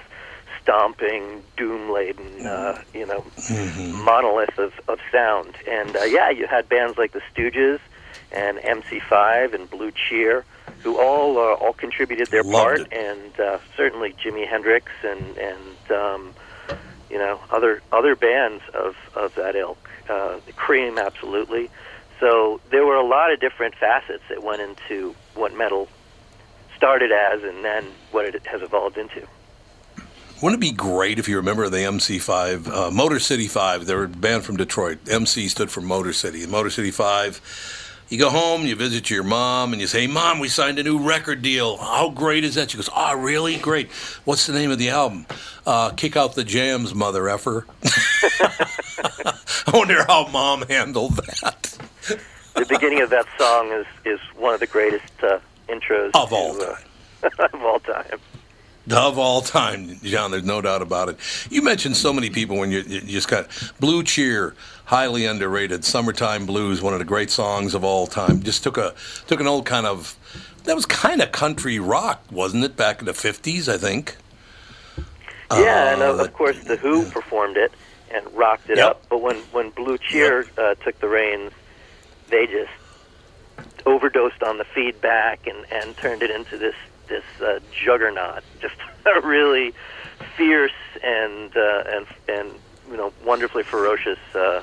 [0.63, 3.23] stomping, doom-laden, uh, you know,
[4.03, 5.53] monolith of, of sound.
[5.69, 7.79] And uh, yeah, you had bands like the Stooges
[8.31, 10.45] and MC5 and Blue Cheer,
[10.79, 12.93] who all uh, all contributed their Loved part, it.
[12.93, 16.33] and uh, certainly Jimi Hendrix and and um,
[17.09, 19.89] you know other other bands of of that ilk.
[20.09, 21.69] Uh, Cream, absolutely.
[22.19, 25.87] So there were a lot of different facets that went into what metal
[26.75, 29.25] started as, and then what it has evolved into.
[30.41, 33.85] Wouldn't it be great if you remember the MC5, uh, Motor City 5?
[33.85, 34.97] They were a band from Detroit.
[35.09, 36.45] MC stood for Motor City.
[36.45, 40.47] Motor City 5, You go home, you visit your mom, and you say, "Mom, we
[40.49, 41.77] signed a new record deal.
[41.77, 43.55] How great is that?" She goes, "Oh, really?
[43.57, 43.89] Great.
[44.25, 45.25] What's the name of the album?"
[45.65, 47.65] Uh, Kick out the jams, mother effer.
[47.83, 51.77] I wonder how mom handled that.
[52.55, 56.35] The beginning of that song is is one of the greatest uh, intros Of to,
[56.35, 56.75] all uh,
[57.53, 58.19] of all time.
[58.91, 61.17] Of all time, Jon, there's no doubt about it.
[61.49, 63.47] You mentioned so many people when you, you just got
[63.79, 65.85] Blue Cheer, highly underrated.
[65.85, 68.43] Summertime Blues, one of the great songs of all time.
[68.43, 68.93] Just took a
[69.27, 70.17] took an old kind of
[70.65, 72.75] that was kind of country rock, wasn't it?
[72.75, 74.17] Back in the '50s, I think.
[75.51, 77.71] Yeah, and Uh, of, of course the Who performed it
[78.13, 78.85] and rocked it Yep.
[78.89, 79.01] up.
[79.09, 81.53] But when when Blue Cheer uh, took the reins,
[82.29, 82.71] they just
[83.85, 86.75] overdosed on the feedback and and turned it into this
[87.13, 89.73] this uh, juggernaut, just a really
[90.35, 90.71] fierce
[91.03, 92.49] and uh, and and
[92.89, 94.61] you know wonderfully ferocious uh,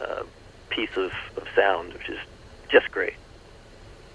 [0.00, 0.22] uh,
[0.70, 2.18] piece of, of sound, which is
[2.68, 3.14] just great.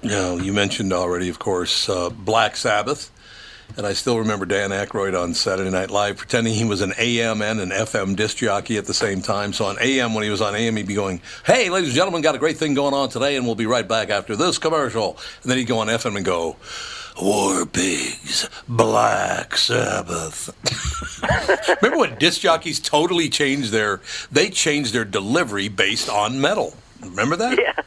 [0.03, 3.11] Know, you mentioned already, of course, uh, Black Sabbath.
[3.77, 7.41] And I still remember Dan Aykroyd on Saturday Night Live pretending he was an AM
[7.41, 9.53] and an FM disc jockey at the same time.
[9.53, 12.21] So on AM, when he was on AM, he'd be going, Hey, ladies and gentlemen,
[12.21, 15.17] got a great thing going on today, and we'll be right back after this commercial.
[15.43, 16.57] And then he'd go on FM and go,
[17.21, 20.49] War Pigs, Black Sabbath.
[21.81, 26.73] remember when disc jockeys totally changed their, they changed their delivery based on metal.
[27.01, 27.59] Remember that?
[27.59, 27.73] Yeah.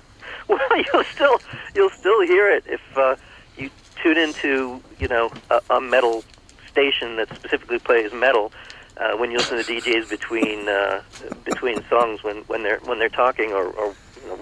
[0.47, 0.61] Well,
[0.93, 1.41] you'll still
[1.75, 3.17] you'll still hear it if uh,
[3.57, 3.71] you
[4.03, 6.23] tune into you know a, a metal
[6.69, 8.53] station that specifically plays metal.
[8.99, 11.01] Uh, when you listen to DJs between uh,
[11.45, 14.39] between songs when, when they're when they're talking or, or you know,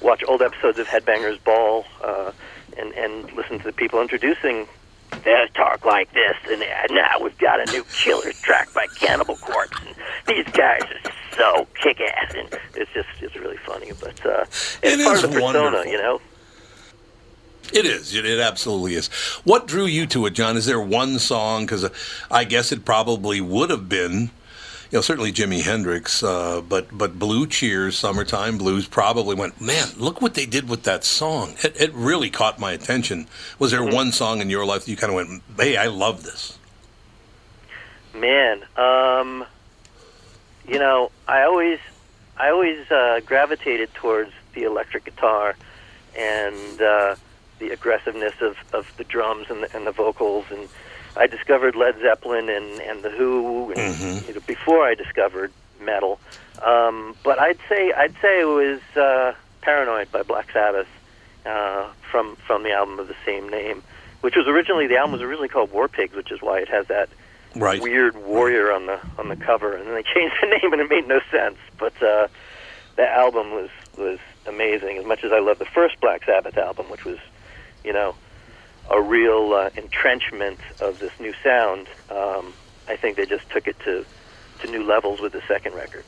[0.00, 2.30] watch old episodes of Headbangers Ball uh,
[2.78, 4.66] and and listen to the people introducing
[5.24, 9.36] their talk like this and uh, now we've got a new killer track by Cannibal
[9.36, 9.94] Corpse and
[10.26, 14.78] these guys are so kick ass and it's just it's really funny but uh, it's
[14.82, 15.90] It part of the persona wonderful.
[15.92, 16.20] you know
[17.72, 18.14] It is.
[18.14, 19.08] It, it absolutely is.
[19.44, 20.56] What drew you to it, Jon?
[20.56, 21.64] Is there one song?
[21.64, 21.88] Because
[22.30, 24.30] I guess it probably would have been,
[24.92, 29.58] you know, certainly Jimi Hendrix, uh, but but Blue Cheers, Summertime Blues probably went.
[29.58, 31.54] Man, look what they did with that song.
[31.64, 33.26] It, it really caught my attention.
[33.58, 36.24] Was there one song in your life that you kind of went, "Hey, I love
[36.24, 36.58] this"?
[38.14, 39.46] Man, um,
[40.68, 41.78] you know, I always,
[42.36, 45.56] I always uh, gravitated towards the electric guitar
[46.14, 47.16] and uh,
[47.60, 50.44] the aggressiveness of, of the drums and the, and the vocals.
[50.50, 50.68] And
[51.16, 56.18] I discovered Led Zeppelin and, and the Who and, you know, before I discovered metal.
[56.62, 60.86] Um, but I'd say I'd say it was uh, Paranoid by Black Sabbath
[61.44, 63.82] uh, from from the album of the same name,
[64.20, 66.86] which was originally the album was originally called War Pigs, which is why it has
[66.88, 67.08] that
[67.54, 67.82] Right.
[67.82, 70.88] weird warrior on the on the cover, and then they changed the name, and it
[70.88, 71.58] made no sense.
[71.78, 72.28] But uh,
[72.96, 74.96] that album was was amazing.
[74.98, 77.18] As much as I love the first Black Sabbath album, which was,
[77.84, 78.14] you know,
[78.90, 82.52] a real uh, entrenchment of this new sound, um,
[82.88, 84.04] I think they just took it to
[84.60, 86.04] to new levels with the second record.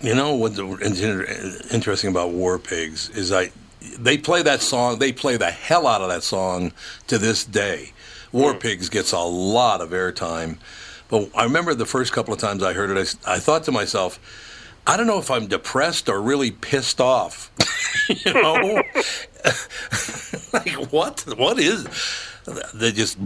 [0.00, 3.52] You know what's interesting about War Pigs is I
[3.98, 4.98] they play that song.
[4.98, 6.72] They play the hell out of that song
[7.06, 7.92] to this day.
[8.32, 10.58] War Pigs gets a lot of airtime,
[11.08, 14.18] but I remember the first couple of times I heard it, I thought to myself,
[14.86, 17.50] I don't know if I'm depressed or really pissed off.
[18.08, 18.82] you know,
[20.52, 21.24] like what?
[21.36, 21.86] What is?
[22.74, 23.16] They just.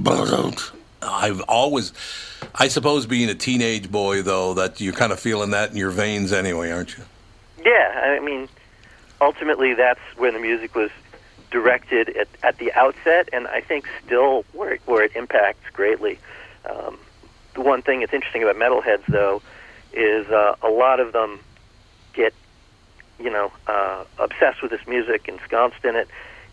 [1.03, 1.93] I've always,
[2.55, 5.91] I suppose, being a teenage boy though, that you're kind of feeling that in your
[5.91, 7.05] veins anyway, aren't you?
[7.65, 8.49] Yeah, I mean,
[9.21, 10.91] ultimately, that's where the music was
[11.51, 16.19] directed at, at the outset, and I think still where it, where it impacts greatly.
[16.69, 16.99] Um,
[17.55, 19.43] the one thing that's interesting about metalheads, though,
[19.93, 21.41] is uh, a lot of them
[22.19, 22.35] get,
[23.19, 26.09] you know, uh, obsessed with this music, ensconced in it,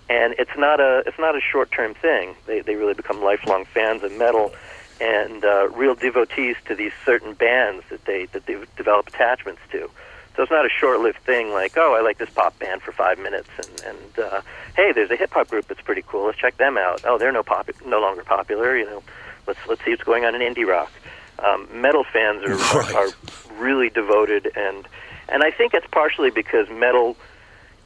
[0.10, 2.36] and it's not a it's not a short term thing.
[2.46, 4.54] They they really become lifelong fans of metal
[5.02, 9.90] and uh, real devotees to these certain bands that they that they develop attachments to.
[10.36, 13.18] So it's not a short-lived thing like, oh, I like this pop band for five
[13.18, 14.42] minutes, and, and uh,
[14.76, 16.26] hey, there's a hip hop group that's pretty cool.
[16.26, 17.02] Let's check them out.
[17.06, 18.78] Oh, they're no pop, no longer popular.
[18.78, 19.04] You know,
[19.48, 20.92] let's let's see what's going on in indie rock.
[21.40, 22.94] Um, metal fans are, Right.
[22.96, 23.12] are are
[23.58, 24.86] really devoted, and
[25.30, 27.16] and I think it's partially because metal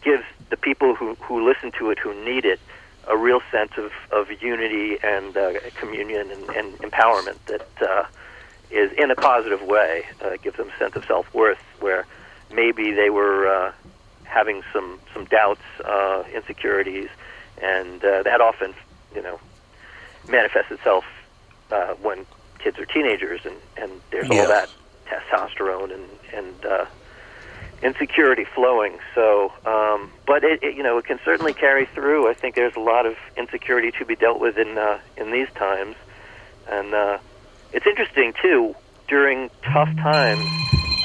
[0.02, 2.60] gives the people who who listen to it, who need it,
[3.08, 8.04] a real sense of of unity and uh, communion and, and empowerment that uh,
[8.70, 10.04] is in a positive way.
[10.24, 12.06] Uh, gives them a sense of self worth where
[12.52, 13.72] maybe they were uh,
[14.24, 17.10] having some some doubts, uh, insecurities,
[17.62, 18.74] and uh, that often,
[19.16, 19.40] you know,
[20.28, 21.04] manifests itself
[21.72, 22.26] uh, when
[22.64, 24.42] kids are teenagers, and and there's Yeah.
[24.42, 24.70] all that
[25.08, 26.86] testosterone and and uh,
[27.82, 28.98] insecurity flowing.
[29.16, 32.30] So, um, but it, it you know it can certainly carry through.
[32.30, 35.50] I think there's a lot of insecurity to be dealt with in uh, in these
[35.56, 35.96] times,
[36.70, 37.18] and uh,
[37.74, 38.76] it's interesting too.
[39.08, 40.46] During tough times,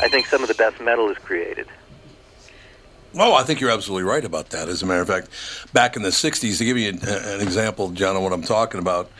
[0.03, 1.67] I think some of the best metal is created.
[3.17, 4.69] Oh, I think you're absolutely right about that.
[4.69, 5.29] As a matter of fact,
[5.73, 8.81] back in the 60s, to give you an, an example, Jon, of what I'm talking
[8.81, 9.11] about,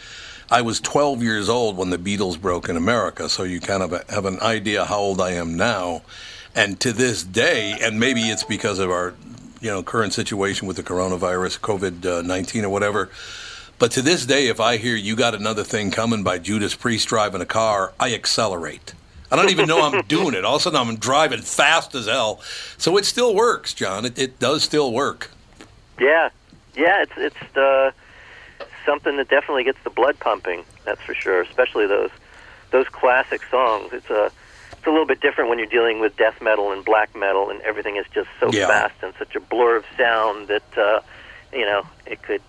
[0.51, 4.09] I was 12 years old when the Beatles broke in America, so you kind of
[4.11, 6.03] have an idea how old I am now.
[6.55, 9.15] And to this day, and maybe it's because of our
[9.61, 13.11] you know current situation with the coronavirus, COVID 19 or whatever.
[13.79, 17.09] But to this day, if I hear you got another thing coming by Judas Priest
[17.09, 18.95] driving a car, I accelerate.
[19.33, 20.45] I don't even know I'm doing it.
[20.45, 22.41] All of a sudden, I'm driving fast as hell.
[22.79, 24.05] So it still works, Jon.
[24.05, 25.31] It, it does still work.
[25.99, 26.29] Yeah,
[26.77, 27.03] yeah.
[27.03, 27.91] It's it's uh,
[28.87, 30.65] something that definitely gets the blood pumping.
[30.85, 31.43] That's for sure.
[31.43, 32.11] Especially those
[32.71, 33.93] those classic songs.
[33.93, 34.31] It's a
[34.85, 37.59] it's a little bit different when you're dealing with death metal and black metal, and
[37.63, 38.67] everything is just so Yeah.
[38.67, 41.01] fast and such a blur of sound that uh,
[41.55, 42.43] you know it could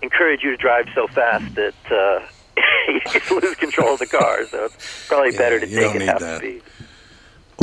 [0.00, 2.20] encourage you to drive so fast that uh,
[2.88, 4.46] you lose control of the car.
[4.50, 6.38] So it's probably Yeah, better to take it need half that.
[6.38, 6.62] speed.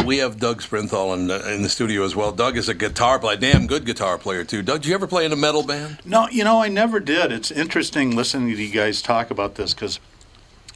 [0.05, 2.31] We have Doug Sprinthall in the, in the studio as well.
[2.31, 4.61] Doug is a guitar player, damn good guitar player too.
[4.61, 5.97] Doug, did you ever play in a metal band?
[6.05, 7.31] No, you know, I never did.
[7.31, 9.99] It's interesting listening to you guys talk about this because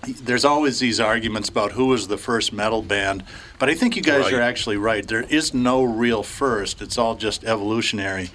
[0.08, 3.24] there's always these arguments about who was the first metal band.
[3.60, 4.34] But I think you guys Right.
[4.36, 5.06] are actually right.
[5.08, 8.30] There is no real first, it's all just evolutionary.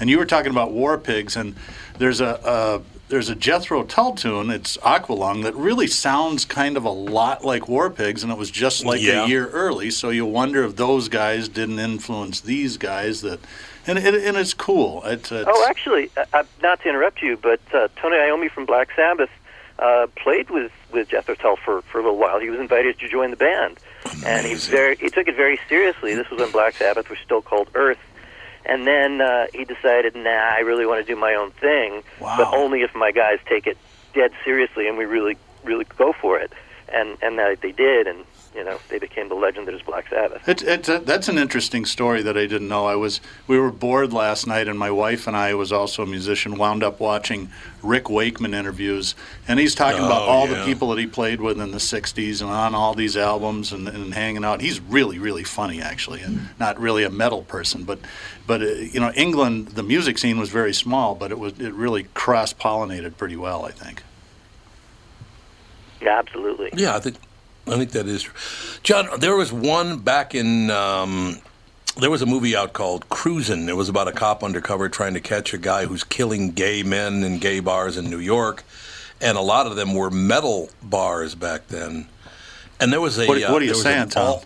[0.00, 1.54] And you were talking about War Pigs, and
[1.98, 2.40] there's a.
[2.44, 7.42] a there's a Jethro Tull tune, it's Aqualung, that really sounds kind of a lot
[7.42, 9.24] like War Pigs, and it was just like Yeah.
[9.24, 9.88] a year early.
[9.90, 13.22] So you wonder if those guys didn't influence these guys.
[13.22, 13.40] That,
[13.86, 15.02] and, and, and it's cool.
[15.06, 18.66] It's, it's, Oh, actually, uh, uh, not to interrupt you, but uh, Tony Iommi from
[18.66, 19.30] Black Sabbath
[19.78, 22.40] uh, played with with Jethro Tull for for a little while.
[22.40, 23.78] He was invited to join the band,
[24.24, 26.14] and he very he took it very seriously.
[26.14, 27.98] This was when Black Sabbath was still called Earth.
[28.66, 32.02] And then uh, he decided, nah, I really want to do my own thing,
[32.36, 33.78] but only if my guys take it
[34.12, 36.52] dead seriously and we really, really go for it.
[36.92, 38.24] And and that they did, and
[38.58, 40.48] you know, they became the legend that is Black Sabbath.
[40.48, 42.86] It's, it's a, that's an interesting story that I didn't know.
[42.86, 46.06] I was we were bored last night, and my wife and I, was also a
[46.06, 47.50] musician, wound up watching
[47.84, 49.14] Rick Wakeman interviews,
[49.46, 50.58] and he's talking about Oh, all yeah.
[50.58, 53.86] the people that he played with in the '60s and on all these albums and,
[53.86, 54.60] and hanging out.
[54.60, 58.00] He's really, really funny, actually, and not really a metal person, but
[58.48, 61.72] but uh, you know, England, the music scene was very small, but it was it
[61.74, 64.02] really cross pollinated pretty well, I think.
[66.02, 66.70] Yeah, absolutely.
[66.74, 67.16] Yeah, I think
[67.70, 68.34] I think that is true.
[68.82, 70.70] Jon, there was one back in.
[70.70, 71.38] Um,
[71.96, 73.68] there was a movie out called Cruisin'.
[73.68, 77.24] It was about a cop undercover trying to catch a guy who's killing gay men
[77.24, 78.62] in gay bars in New York,
[79.20, 82.06] and a lot of them were metal bars back then.
[82.80, 83.26] And there was a.
[83.26, 84.40] What- uh, what are you saying, Tom?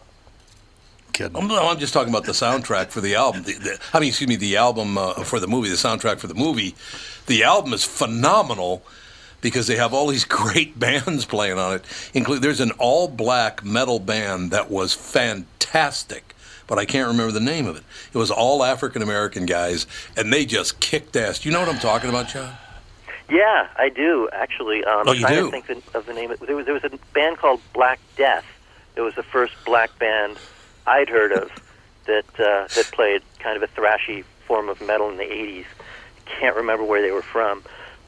[1.12, 1.36] Kidding.
[1.36, 3.42] I'm, no, I'm just talking about the soundtrack for the album.
[3.42, 6.26] The, the, I mean, excuse me, the album uh, for the movie, the soundtrack for
[6.26, 6.74] the movie.
[7.26, 8.82] The album is phenomenal
[9.42, 11.84] because they have all these great bands playing on it.
[12.14, 16.34] Include there's an all-black metal band that was fantastic,
[16.66, 17.82] but I can't remember the name of it.
[18.14, 21.44] It was all African American guys, and they just kicked ass.
[21.44, 22.54] You know what I'm talking about, Jon?
[23.30, 24.84] Yeah, I do actually.
[24.84, 25.50] Um, Oh, you trying do?
[25.50, 26.32] think of the name.
[26.46, 28.44] There was, there was a band called Black Death.
[28.94, 30.36] It was the first black band
[30.86, 31.50] I'd heard of
[32.06, 35.64] that uh, that played kind of a thrashy form of metal in the '80s.
[36.26, 37.62] Can't remember where they were from,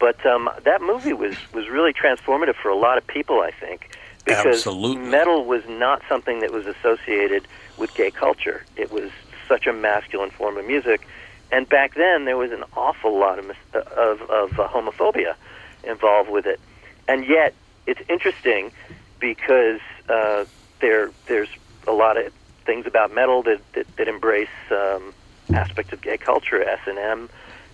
[0.05, 3.40] but um, that movie was was really transformative for a lot of people.
[3.40, 3.88] I think
[4.27, 4.97] because Absolutely.
[5.09, 8.67] metal was not something that was associated with gay culture.
[8.77, 9.11] It was
[9.49, 11.09] such a masculine form of music,
[11.51, 15.37] and back then there was an awful lot of of, of uh, homophobia
[15.85, 16.61] involved with it.
[17.09, 17.55] And yet,
[17.87, 18.73] it's interesting
[19.21, 20.45] because uh,
[20.81, 21.49] there there's
[21.87, 22.31] a lot of
[22.67, 25.14] things about metal that that, that embrace um,
[25.55, 27.31] aspects of gay culture, S and M,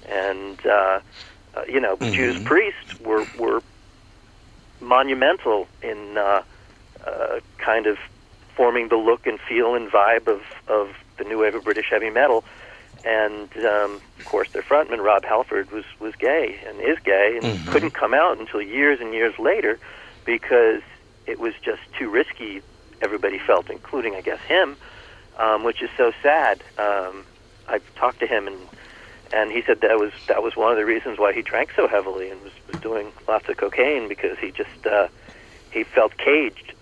[0.09, 1.01] and uh,
[1.57, 3.63] uh, you know, Judas Priest were were
[4.81, 6.43] monumental in uh,
[7.07, 7.99] uh, kind of
[8.55, 12.11] forming the look and feel and vibe of, of the new wave of British heavy
[12.11, 12.45] metal.
[13.05, 17.67] And um, of course, their frontman Rob Halford was was gay and is gay, and
[17.69, 19.79] couldn't come out until years and years later
[20.27, 20.83] because
[21.27, 22.61] it was just too risky.
[23.01, 24.77] Everybody felt, including I guess him,
[25.39, 26.63] um, which is so sad.
[26.77, 27.25] Um,
[27.67, 28.59] I've talked to him and
[29.33, 31.87] and he said that was that was one of the reasons why he drank so
[31.87, 35.09] heavily and was, was doing lots of cocaine because he just uh,
[35.71, 36.75] he felt caged.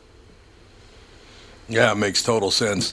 [1.68, 2.92] Yeah, it makes total sense.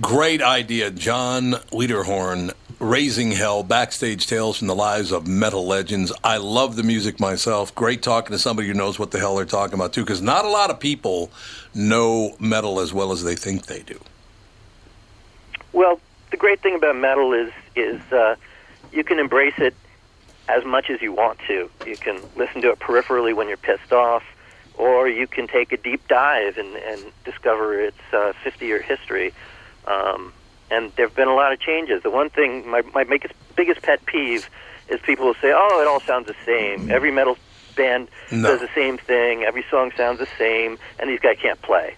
[0.00, 2.52] Great idea, Jon Wiederhorn.
[2.80, 6.12] Raising Hell, backstage tales from the lives of metal legends.
[6.22, 7.74] I love the music myself.
[7.74, 10.44] Great talking to somebody who knows what the hell they're talking about, too, because not
[10.44, 11.32] a lot of people
[11.74, 13.98] know metal as well as they think they do.
[15.72, 18.36] Well, the great thing about metal is is uh,
[18.92, 19.74] you can embrace it
[20.48, 21.70] as much as you want to.
[21.86, 24.22] You can listen to it peripherally when you're pissed off,
[24.76, 29.32] or you can take a deep dive and, and discover its uh, 50-year history.
[29.86, 30.32] Um,
[30.70, 32.02] and there have been a lot of changes.
[32.02, 34.48] The one thing, my, my biggest, biggest pet peeve
[34.88, 36.90] is people will say, oh, it all sounds the same.
[36.90, 37.36] Every metal
[37.76, 38.48] band No.
[38.48, 39.44] does the same thing.
[39.44, 41.94] Every song sounds the same, and these guys can't play.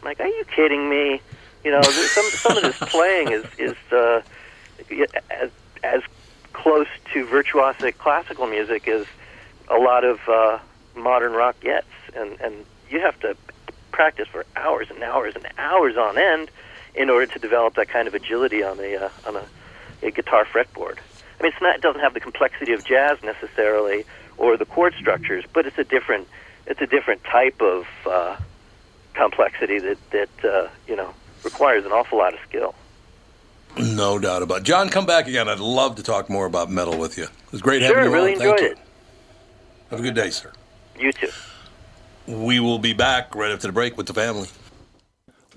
[0.00, 1.20] I'm like, are you kidding me?
[1.64, 4.22] You know, some some of this playing is is uh,
[5.30, 5.50] as
[5.82, 6.02] as
[6.58, 9.06] close to virtuosic classical music as
[9.68, 10.58] a lot of uh,
[10.96, 11.86] modern rock gets,
[12.16, 13.36] and and you have to
[13.92, 16.50] practice for hours and hours and hours on end
[16.94, 19.44] in order to develop that kind of agility on a uh, on a,
[20.02, 20.98] a guitar fretboard.
[21.38, 24.04] I mean, it's not it doesn't have the complexity of jazz necessarily
[24.36, 26.26] or the chord structures, but it's a different
[26.66, 28.36] it's a different type of uh,
[29.14, 32.74] complexity that that uh, you know requires an awful lot of skill.
[33.76, 34.64] No doubt about it.
[34.64, 35.48] Jon, come back again.
[35.48, 37.24] I'd love to talk more about metal with you.
[37.24, 38.38] It was great Sure, having you really on.
[38.38, 38.72] Thank enjoyed you.
[38.72, 38.78] it.
[39.90, 40.52] Have a good day, sir.
[40.98, 41.30] You too.
[42.26, 44.48] We will be back right after the break with the family.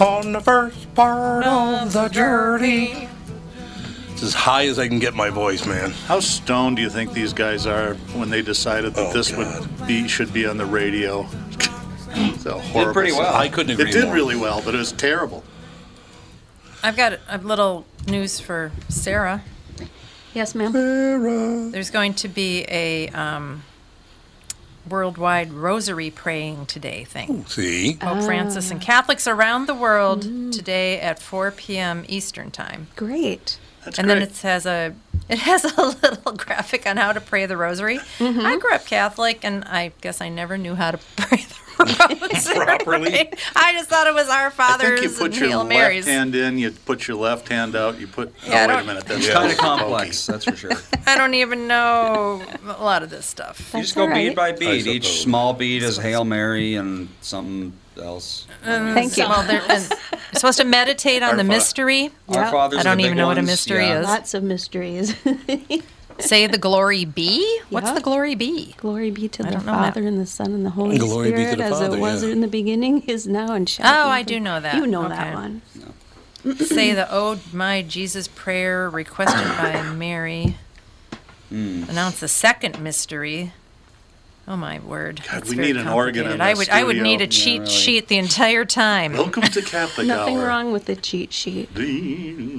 [0.00, 3.08] On the first part of the journey.
[4.12, 5.90] It's as high as I can get my voice, man.
[6.06, 9.86] How stoned do you think these guys are when they decided that Oh, this would
[9.86, 11.26] be should be on the radio?
[12.12, 13.30] It's a horrible pretty well.
[13.32, 13.40] song.
[13.40, 14.14] I couldn't agree It did more.
[14.14, 15.44] really well, but it was terrible.
[16.82, 19.44] I've got a little news for Sarah.
[20.34, 20.72] Yes, ma'am.
[20.72, 21.68] Sarah.
[21.70, 23.62] There's going to be a um,
[24.88, 27.44] worldwide rosary praying today thing.
[27.46, 27.96] See?
[27.98, 30.52] Pope Francis and Catholics around the world mm.
[30.52, 32.04] today at 4 p.m.
[32.08, 32.88] Eastern time.
[32.96, 33.58] Great.
[33.84, 34.14] That's and great.
[34.14, 34.94] then it has a
[35.28, 37.98] it has a little graphic on how to pray the rosary.
[38.18, 38.40] Mm-hmm.
[38.44, 41.69] I grew up Catholic, and I guess I never knew how to pray the rosary
[41.86, 43.30] Properly?
[43.56, 45.68] I just thought it was Our I Fathers think you put and your Hail left
[45.70, 46.06] Marys.
[46.06, 48.32] hand in, you put your left hand out, you put.
[48.46, 49.04] Oh, yeah, oh, wait a minute.
[49.06, 50.72] That's It's a kind of complex, that's for sure.
[51.06, 53.70] I don't even know a lot of this stuff.
[53.74, 54.86] You just go all bead by bead.
[54.86, 58.46] Each small bead is Hail Mary and something else.
[58.64, 59.24] Mm, Thank you.
[59.28, 62.10] Well, they're and you're supposed to meditate on Our the Fa- mystery.
[62.28, 64.00] Our fathers I don't even big know what a mystery yeah.
[64.00, 64.06] is.
[64.06, 65.14] Lots of mysteries.
[66.20, 67.60] Say the glory be.
[67.70, 67.94] What's Yeah.
[67.94, 68.74] the glory be?
[68.78, 69.94] Glory be to I the don't that.
[69.94, 72.00] Father and the Son and the Holy Glory be to Spirit, the as Father, it
[72.00, 72.30] was yeah.
[72.30, 74.74] in the beginning, is now, and shall Oh, be I do know that.
[74.76, 75.16] You know Okay.
[75.16, 75.62] that one.
[76.58, 80.56] Say the O My Jesus prayer requested by Mary.
[81.50, 81.84] Hmm.
[81.88, 83.52] Announce the second mystery.
[84.48, 85.22] Oh my word!
[85.24, 86.40] God, That's we need an organ in.
[86.40, 87.70] I the would I would need a Yeah, cheat really.
[87.72, 89.12] sheet the entire time.
[89.12, 90.46] Welcome to Catholic Nothing Hour.
[90.46, 91.68] wrong with the cheat sheet.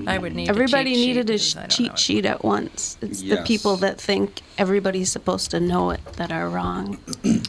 [0.08, 2.46] I would need Everybody a cheat needed a sheet sh- because I cheat sheet at
[2.46, 2.98] once.
[3.02, 7.00] It's the people that think everybody's supposed to know it that are wrong.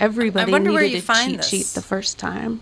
[0.00, 1.48] Everybody wonder where needed you a find cheat this.
[1.48, 2.60] sheet the first time.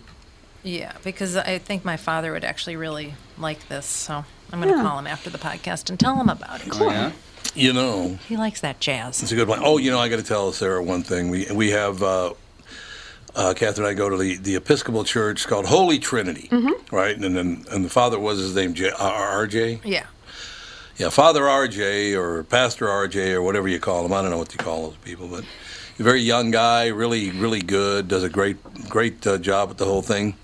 [0.62, 3.84] Yeah, because I think my father would actually really like this.
[3.84, 4.82] So I'm going to Yeah.
[4.88, 6.68] call him after the podcast and tell him about it.
[6.72, 7.12] Oh, yeah?
[7.56, 9.22] You know, He likes that jazz.
[9.22, 9.62] it's a good point.
[9.64, 11.30] Oh, you know, I got to tell Sarah one thing.
[11.30, 12.34] We we have uh,
[13.34, 16.48] uh, Catherine and I go to the, the Episcopal Church called Holy Trinity,
[16.90, 17.16] right?
[17.16, 19.80] And then and the father was his name J- R- RJ.
[19.84, 20.06] Yeah.
[20.98, 24.14] Yeah, Father RJ or Pastor RJ or whatever you call him.
[24.14, 25.44] I don't know what you call those people, but
[25.92, 28.56] he's a very young guy, really, really good, does a great,
[28.88, 30.36] great uh, job at the whole thing.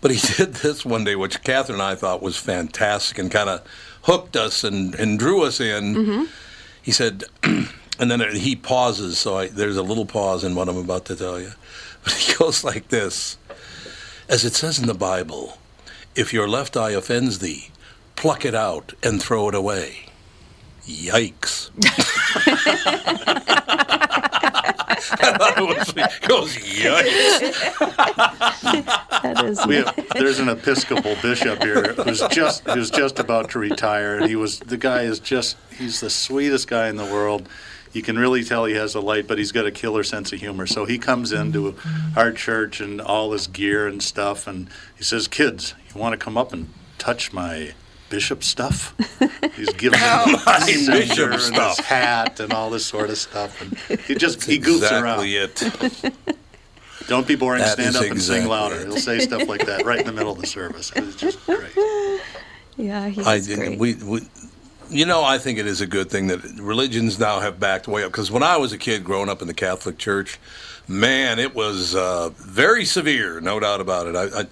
[0.00, 3.48] But he did this one day, which Catherine and I thought was fantastic and kind
[3.50, 3.62] of
[4.02, 6.28] hooked us and, and drew us in.
[6.86, 7.68] He said, and
[7.98, 11.40] then he pauses, so I, there's a little pause in what I'm about to tell
[11.40, 11.50] you.
[12.04, 13.36] But he goes like this
[14.28, 15.58] As it says in the Bible,
[16.14, 17.70] if your left eye offends thee,
[18.14, 20.06] pluck it out and throw it away.
[20.86, 21.70] Yikes.
[25.12, 27.76] I thought it was, he goes, yikes.
[29.22, 29.66] That is.
[29.66, 34.28] We have, there's an Episcopal bishop here who's just who's just about to retire, and
[34.28, 37.48] he was the guy is just he's the sweetest guy in the world.
[37.92, 40.40] You can really tell he has a light, but he's got a killer sense of
[40.40, 40.66] humor.
[40.66, 41.76] So he comes into
[42.14, 46.18] our church and all his gear and stuff, and he says, "Kids, you want to
[46.22, 46.68] come up and
[46.98, 47.72] touch my
[48.08, 48.94] bishop stuff?"
[49.56, 51.76] He's giving them my his censer bishop and stuff.
[51.78, 55.50] his hat and all this sort of stuff, and he just he goofs exactly around.
[56.04, 56.14] it.
[57.08, 57.60] Don't be boring.
[57.62, 58.76] That Stand up and sing louder.
[58.76, 58.86] it.
[58.88, 60.90] He'll say stuff like that right in the middle of the service.
[60.96, 61.70] It's just great.
[62.76, 63.78] Yeah, he's I, great.
[63.78, 64.20] we, we,
[64.90, 68.02] you know, I think it is a good thing that religions now have backed way
[68.04, 68.10] up.
[68.12, 70.38] Because when I was a kid growing up in the Catholic Church,
[70.88, 74.16] man, it was uh, very severe, no doubt about it.
[74.16, 74.44] I, I,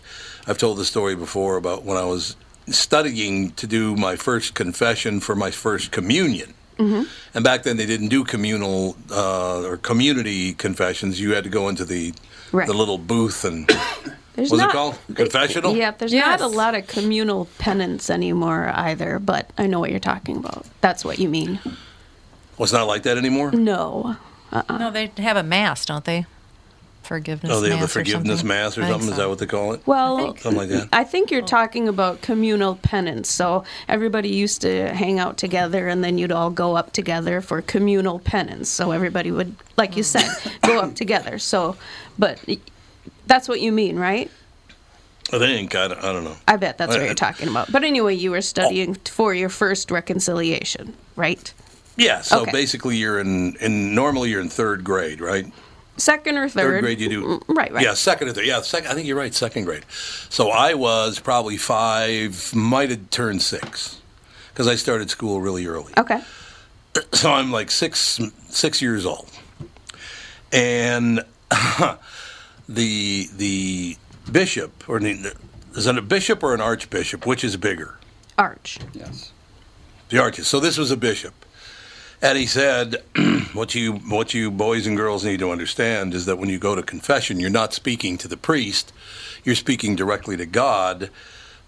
[0.46, 2.36] I've told the story before about when I was
[2.68, 6.54] studying to do my first confession for my first communion.
[6.78, 7.06] Mhm.
[7.34, 11.20] And back then they didn't do communal uh, or community confessions.
[11.20, 12.12] You had to go into the
[12.52, 12.66] Right.
[12.68, 13.66] the little booth and
[14.34, 14.98] There's what's not- it called?
[15.14, 15.76] Confessional.
[15.76, 20.00] Yeah, there's not a lot of communal penance anymore either, but I know what you're
[20.00, 20.66] talking about.
[20.80, 21.60] That's what you mean.
[21.64, 23.52] Well, it's not like that anymore.
[23.52, 24.16] No.
[24.52, 24.78] Uh-uh.
[24.78, 26.26] No, they have a mass, don't they?
[27.04, 27.52] Forgiveness.
[27.52, 28.48] Oh, they have the mass or forgiveness something?
[28.48, 29.10] mass or I think something.
[29.10, 29.86] Is that what they call it?
[29.86, 30.88] Well, something like that.
[30.92, 31.46] I think you're oh.
[31.46, 33.30] talking about communal penance.
[33.30, 37.60] So everybody used to hang out together and then you'd all go up together for
[37.60, 38.68] communal penance.
[38.70, 40.28] So everybody would, like you said,
[40.62, 40.96] go up mm.
[40.96, 41.38] together.
[41.38, 41.76] So,
[42.18, 42.42] but
[43.26, 44.30] that's what you mean, right?
[45.32, 46.36] I think I don't, I don't know.
[46.46, 47.72] I bet that's what you're talking about.
[47.72, 49.10] But anyway, you were studying oh.
[49.10, 51.52] for your first reconciliation, right?
[51.96, 52.20] Yeah.
[52.20, 52.52] So Okay.
[52.52, 55.46] basically, you're in in normally you're in third grade, right?
[55.96, 56.62] Second or third?
[56.62, 57.22] Third grade, you do.
[57.22, 57.84] Mm, Right, right.
[57.84, 58.46] Yeah, second or third.
[58.46, 58.90] Yeah, second.
[58.90, 59.32] I think you're right.
[59.34, 59.84] Second grade.
[60.28, 64.00] So I was probably five, might have turned six,
[64.52, 65.92] because I started school really early.
[65.98, 66.20] Okay.
[67.12, 68.20] So I'm like six
[68.50, 69.28] six years old,
[70.52, 71.24] and
[72.68, 73.96] the the
[74.30, 75.34] bishop or the,
[75.74, 77.26] is it a bishop or an archbishop?
[77.26, 77.98] Which is bigger?
[78.38, 78.78] Arch.
[78.92, 79.32] Yes.
[80.08, 80.46] The arches.
[80.46, 81.34] So this was a bishop,
[82.22, 82.96] and he said,
[83.52, 86.74] "What you what you boys and girls need to understand is that when you go
[86.74, 88.92] to confession, you're not speaking to the priest,
[89.44, 91.10] you're speaking directly to God."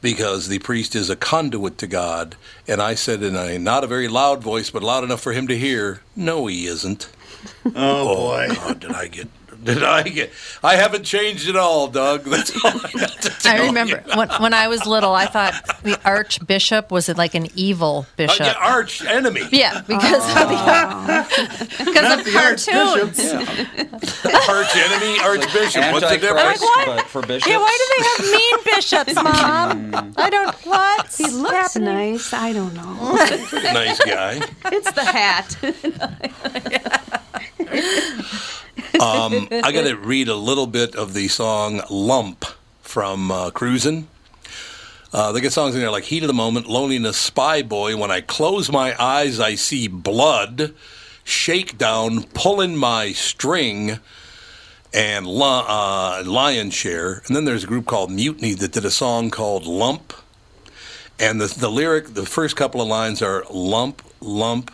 [0.03, 2.36] Because the priest is a conduit to God.
[2.68, 5.49] And I said in a not a very loud voice, but loud enough for him
[5.49, 7.09] to hear, No, he isn't.
[7.64, 8.55] Oh, oh boy.
[8.55, 9.28] God, did I get
[9.67, 12.25] did I get I haven't changed at all, Doug.
[12.31, 14.17] That's all I got to tell I remember you.
[14.17, 18.47] when, when I was little, I thought the archbishop was like an evil Uh, bishop.
[18.47, 19.43] yeah, arch enemy.
[19.53, 23.21] Yeah, because of the, because of the cartoons.
[24.49, 25.93] arch enemy, archbishop.
[25.93, 26.61] What's the Antichrist, difference?
[26.87, 27.47] but for bishops.
[27.49, 30.14] Yeah, why do they have mean bishops, Mom?
[30.17, 30.55] I don't.
[30.67, 31.14] What?
[31.17, 32.33] He looks nice.
[32.33, 33.12] I don't know.
[33.73, 34.41] nice guy.
[34.67, 35.57] it's the hat.
[39.01, 42.44] Um, I got to read a little bit of the song "Lump"
[42.82, 44.09] from uh, Cruisin'.
[45.12, 48.11] Uh, they get songs in there like "Heat of the Moment," "Loneliness," "Spy Boy." When
[48.11, 50.74] I close my eyes, I see blood.
[51.24, 53.99] Shakedown, pulling my string,
[54.94, 57.22] and uh, Lion Share.
[57.26, 60.12] And then there's a group called Mutiny that did a song called "Lump."
[61.18, 64.70] And the the lyric, the first couple of lines are "Lump, lump."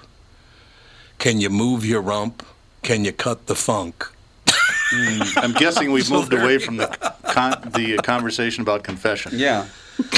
[1.19, 2.45] Can you move your rump?
[2.83, 4.12] Can you cut the funk?
[4.93, 6.87] Mm, I'm guessing we've So moved away from the
[7.25, 9.33] con- the uh, conversation about confession.
[9.35, 9.67] Yeah.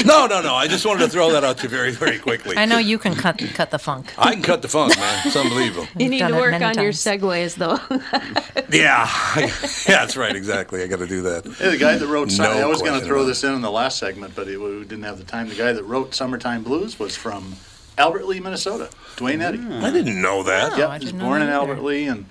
[0.05, 0.55] No, no, no.
[0.55, 2.57] I just wanted to throw that out to you very, very quickly.
[2.57, 4.13] I know you can cut cut the funk.
[4.17, 5.21] I can cut the funk, man.
[5.25, 5.87] It's unbelievable.
[5.97, 7.79] You need to work many on your segues, though.
[8.71, 9.07] Yeah,
[9.37, 9.51] yeah,
[9.87, 10.35] that's right.
[10.35, 10.81] Exactly.
[10.81, 11.45] I got to do that.
[11.45, 13.71] Hey, the guy that wrote, No I was going to throw this in in the
[13.71, 15.49] last segment, but it, we didn't have the time.
[15.49, 17.55] The guy that wrote "Summertime Blues" was from
[17.97, 18.89] Albert Lea, Minnesota.
[19.17, 19.59] Duane Eddy.
[19.59, 20.77] I didn't know that.
[20.77, 21.49] Yep, I he was born in.
[21.49, 22.25] Albert Lea, and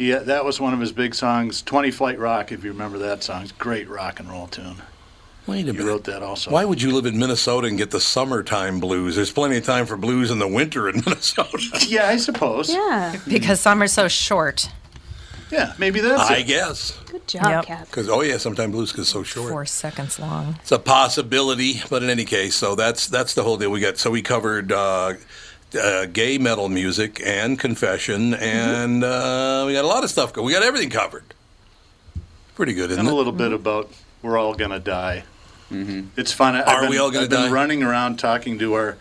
[0.00, 3.22] he that was one of his big songs, "20 Flight Rock." If you remember that
[3.22, 4.76] song, it's a great rock and roll tune.
[5.46, 5.84] Wait a He minute.
[5.86, 6.50] wrote that also.
[6.50, 9.16] Why would you live in Minnesota and get the summertime blues?
[9.16, 11.58] There's plenty of time for blues in the winter in Minnesota.
[11.88, 12.70] Yeah, I suppose.
[12.72, 13.16] yeah.
[13.28, 14.70] Because summer's so short.
[15.50, 16.46] Yeah, maybe that's I it.
[16.46, 16.96] guess.
[17.10, 17.64] Good job, Yep.
[17.66, 17.86] Kath.
[17.90, 19.50] Because oh yeah, sometimes blues is so short.
[19.50, 20.56] Four seconds long.
[20.60, 23.70] It's a possibility, but in any case, so that's that's the whole deal.
[23.70, 25.14] We got so we covered uh,
[25.74, 28.42] uh, gay metal music and confession, Mm-hmm.
[28.42, 30.32] and uh, we got a lot of stuff.
[30.32, 31.24] Go- we got everything covered.
[32.54, 33.14] Pretty good, isn't and a it?
[33.14, 33.90] little bit about
[34.22, 35.24] we're all gonna die.
[35.70, 36.56] It's fun.
[36.56, 38.96] I- I've Are been, we all gonna I've been running around talking to our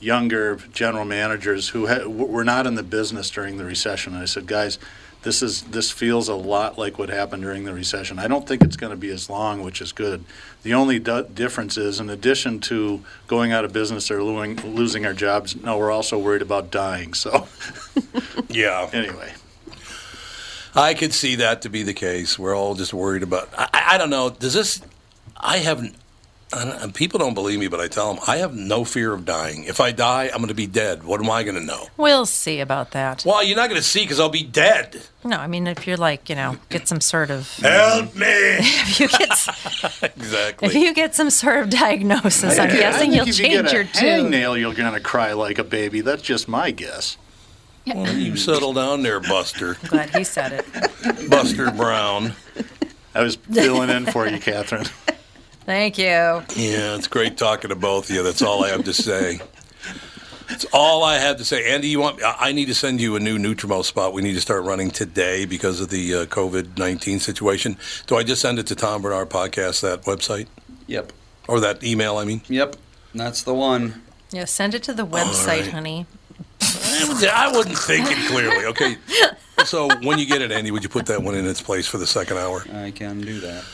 [0.00, 4.14] younger general managers who ha- w- were not in the business during the recession.
[4.14, 4.78] And I said, guys,
[5.22, 8.18] this is this feels a lot like what happened during the recession.
[8.18, 10.24] I don't think it's going to be as long, which is good.
[10.62, 15.06] The only du- difference is, in addition to going out of business or losing, losing
[15.06, 17.14] our jobs, now we're also worried about dying.
[17.14, 17.46] So
[18.48, 18.88] yeah.
[18.92, 19.32] anyway.
[20.74, 22.38] I could see that to be the case.
[22.38, 23.48] We're all just worried about.
[23.56, 24.30] I, I- I don't know.
[24.30, 24.80] Does this?
[25.36, 25.94] I haven't.
[26.52, 29.24] I and people don't believe me, but I tell them I have no fear of
[29.24, 29.64] dying.
[29.64, 31.02] If I die, I'm going to be dead.
[31.04, 31.86] What am I going to know?
[31.96, 33.24] We'll see about that.
[33.24, 35.02] Well, you're not going to see because I'll be dead.
[35.24, 38.26] No, I mean if you're like you know get some sort of Help me!
[38.26, 40.68] if you get exactly.
[40.68, 43.52] if you get some sort of diagnosis, I'm I guessing think you'll if you get
[43.54, 44.32] change a your tune.
[44.32, 46.00] hangnail, you're going to cry like a baby.
[46.00, 47.16] That's just my guess.
[47.86, 49.76] Well, you settle down there, Buster.
[49.88, 51.28] Glad he said it.
[51.30, 52.32] Buster Brown.
[53.14, 54.86] I was filling in for you, Catherine.
[55.64, 56.04] Thank you.
[56.04, 58.22] Yeah, it's great talking to both of you.
[58.22, 59.40] That's all I have to say.
[60.48, 61.72] That's all I have to say.
[61.72, 62.22] Andy, you want?
[62.22, 64.12] I I need to send you a new Nutrimo spot.
[64.12, 67.76] We need to start running today because of the uh, COVID nineteen situation.
[68.06, 70.48] Do I just send it to Tom Barnard Podcast that website
[70.88, 71.12] Yep.
[71.48, 72.16] or that email?
[72.18, 72.76] I mean, Yep.
[73.14, 74.02] That's the one.
[74.30, 75.66] Yeah, send it to the website, right.
[75.70, 76.06] honey.
[76.60, 78.64] I wasn't thinking clearly.
[78.66, 78.96] Okay,
[79.64, 81.98] so when you get it, Andy, would you put that one in its place for
[81.98, 82.64] the second hour?
[82.72, 83.64] I can do that.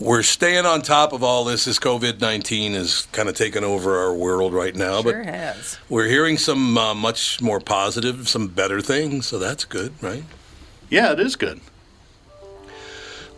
[0.00, 1.64] We're staying on top of all this.
[1.64, 5.76] This COVID nineteen is kind of taking over our world right now, Sure but has.
[5.88, 9.26] we're hearing some uh, much more positive, some better things.
[9.26, 10.22] So that's good, right?
[10.88, 11.60] Yeah, it is good.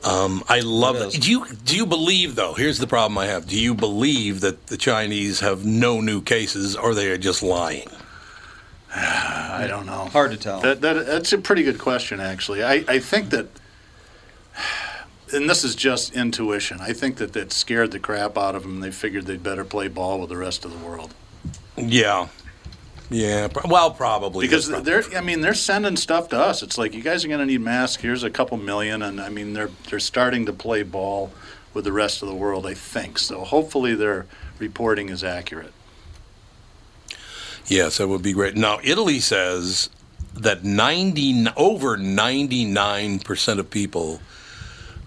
[0.04, 1.12] Um, I love that.
[1.12, 2.52] Do you do you believe though?
[2.52, 3.46] Here's the problem I have.
[3.46, 7.88] Do you believe that the Chinese have no new cases, or they are just lying?
[8.94, 10.06] I don't know.
[10.06, 10.60] Hard to tell.
[10.60, 12.62] That, that, that's a pretty good question, actually.
[12.64, 13.46] I, I think that,
[15.32, 18.80] and this is just intuition, I think that that scared the crap out of them.
[18.80, 21.14] They figured they'd better play ball with the rest of the world.
[21.76, 22.28] Yeah,
[23.10, 23.48] yeah.
[23.64, 26.62] Well, probably Because they're, I mean, they're sending stuff to us.
[26.62, 28.00] It's like, you guys are going to need masks.
[28.00, 29.02] Here's a couple million.
[29.02, 31.32] And I mean, they're, they're starting to play ball
[31.74, 33.18] with the rest of the world, I think.
[33.18, 34.26] So hopefully their
[34.58, 35.72] reporting is accurate.
[37.66, 38.56] Yes, that would be great.
[38.56, 39.90] Now, Italy says
[40.34, 44.20] that 90 over 99% of people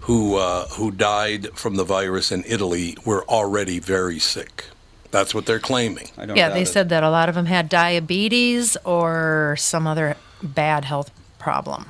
[0.04, 4.66] who uh, who died from the virus in Italy were already very sick.
[5.10, 6.08] That's what they're claiming.
[6.18, 10.84] I Yeah, they said that a lot of them had diabetes or some other bad
[10.84, 11.86] health problem.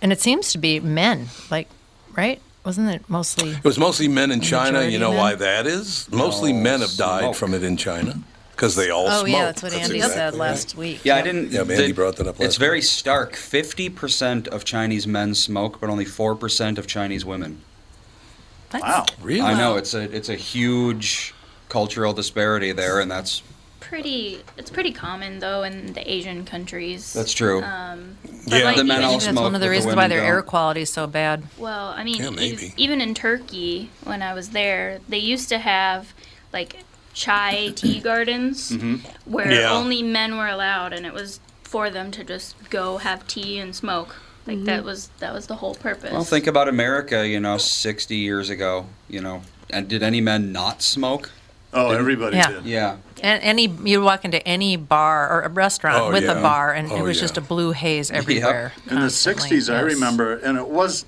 [0.00, 1.68] And it seems to be men, like,
[2.16, 2.40] right?
[2.64, 3.50] Wasn't it mostly?
[3.50, 4.84] It was mostly men in China.
[4.84, 5.18] You know men?
[5.18, 6.08] why that is?
[6.10, 7.36] Mostly No, men have died smoke.
[7.36, 8.22] from it in China
[8.58, 9.28] because they all Oh, smoke.
[9.28, 10.38] yeah, that's what Andy exactly said right.
[10.40, 11.04] last week.
[11.04, 11.52] Yeah, I didn't.
[11.52, 13.36] Yeah, Andy brought that up last It's very stark.
[13.36, 17.60] Fifty percent of Chinese men smoke, but only four percent of Chinese women.
[18.74, 19.06] Wow.
[19.22, 19.40] Really?
[19.42, 21.34] I know it's a it's a huge
[21.68, 23.42] cultural disparity there, and that's
[23.80, 24.40] Pretty.
[24.58, 27.12] It's pretty common though in the Asian countries.
[27.14, 27.62] That's true.
[27.62, 28.64] Um, but, Yeah.
[28.64, 30.26] like, The men even- all That's one of the but the reasons why their don't.
[30.26, 31.44] air quality is so bad.
[31.56, 32.74] Well, I mean, Yeah, maybe.
[32.76, 36.12] even in Turkey, when I was there, they used to have
[36.52, 36.76] like
[37.18, 38.96] chai tea gardens mm-hmm.
[39.30, 39.72] where Yeah.
[39.72, 43.74] only men were allowed, and it was for them to just go have tea and
[43.74, 44.16] smoke.
[44.46, 44.66] Like mm-hmm.
[44.66, 46.12] that was that was the whole purpose.
[46.12, 46.24] well.
[46.24, 47.26] Think about America.
[47.26, 48.86] You know, sixty years ago.
[49.08, 51.30] You know, and did any men not smoke?
[51.74, 52.50] Oh, everybody Yeah.
[52.52, 52.64] did.
[52.64, 52.96] Yeah.
[53.22, 56.38] And any you walk into any bar or a restaurant Oh, with yeah.
[56.38, 57.22] a bar, and Oh, it was yeah.
[57.22, 58.72] just a blue haze everywhere.
[58.86, 59.58] In the constantly.
[59.58, 61.04] 60s, I remember, and it was.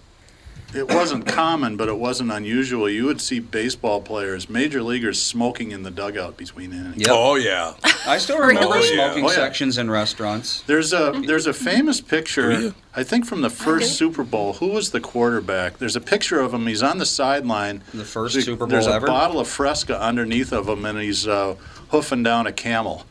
[0.74, 2.88] It wasn't common, but it wasn't unusual.
[2.88, 6.98] You would see baseball players, major leaguers, smoking in the dugout between innings.
[6.98, 7.08] Yep.
[7.10, 7.74] Oh yeah.
[8.06, 8.94] I still remember Really?
[8.94, 9.34] smoking Oh, yeah.
[9.34, 10.62] sections in restaurants.
[10.62, 14.54] There's a there's a famous picture, I think from the first Super Bowl.
[14.54, 15.78] Who was the quarterback?
[15.78, 16.66] There's a picture of him.
[16.66, 17.82] He's on the sideline.
[17.92, 19.06] The first There's a- Super Bowl There's a ever?
[19.06, 21.56] bottle of Fresca underneath of him, and he's uh,
[21.90, 23.04] hoofing down a camel.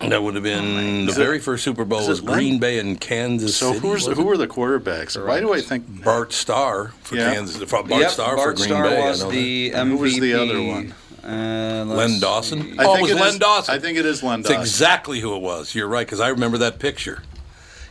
[0.00, 3.00] That would have been the Is it- very first Super Bowl was Green Bay and
[3.00, 3.78] Kansas So City.
[3.80, 5.24] who's wasn't who were the quarterbacks?
[5.26, 7.32] Why do I think Bart Starr for Yeah.
[7.32, 7.56] Kansas?
[7.70, 9.00] Bart Yep, Starr Bart for Green Starr Bay.
[9.00, 9.70] Was the.
[9.70, 9.88] MVP.
[9.88, 10.94] Who was the other one?
[11.24, 12.62] Uh, let's Len Dawson.
[12.62, 12.78] see.
[12.78, 13.74] I oh, it think was it Len is- Dawson.
[13.74, 14.60] I think it is Len It's Dawson.
[14.62, 15.74] exactly who it was.
[15.74, 17.22] You're right because I remember that picture.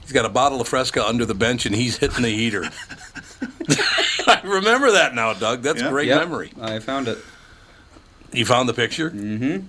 [0.01, 2.70] He's got a bottle of Fresca under the bench and he's hitting the heater.
[4.28, 5.64] I remember that now, Doug.
[5.64, 5.88] That's Yeah.
[5.88, 6.51] a great Yep, memory.
[6.62, 7.18] I found it.
[8.34, 9.10] You found the picture?
[9.10, 9.66] Mm-hmm.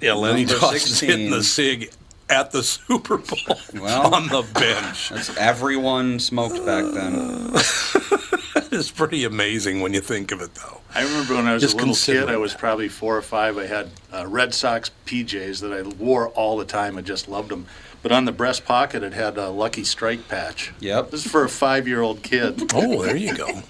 [0.00, 1.92] Yeah, Lenny Number Dawson's hitting the sig
[2.28, 4.14] at the Super Bowl Well.
[4.14, 5.10] on the bench.
[5.10, 7.52] That's everyone smoked back then.
[7.52, 10.80] that is pretty amazing when you think of it, though.
[10.94, 13.58] I remember when I was Just a little kid, I was probably four or five.
[13.58, 16.96] I had uh, Red Sox PJs that I wore all the time.
[16.96, 17.66] I just loved them.
[18.02, 20.72] But on the breast pocket, it had a Lucky Strike patch.
[20.80, 21.10] Yep.
[21.10, 22.72] This is for a five-year-old kid.
[22.74, 23.62] Oh, there you go.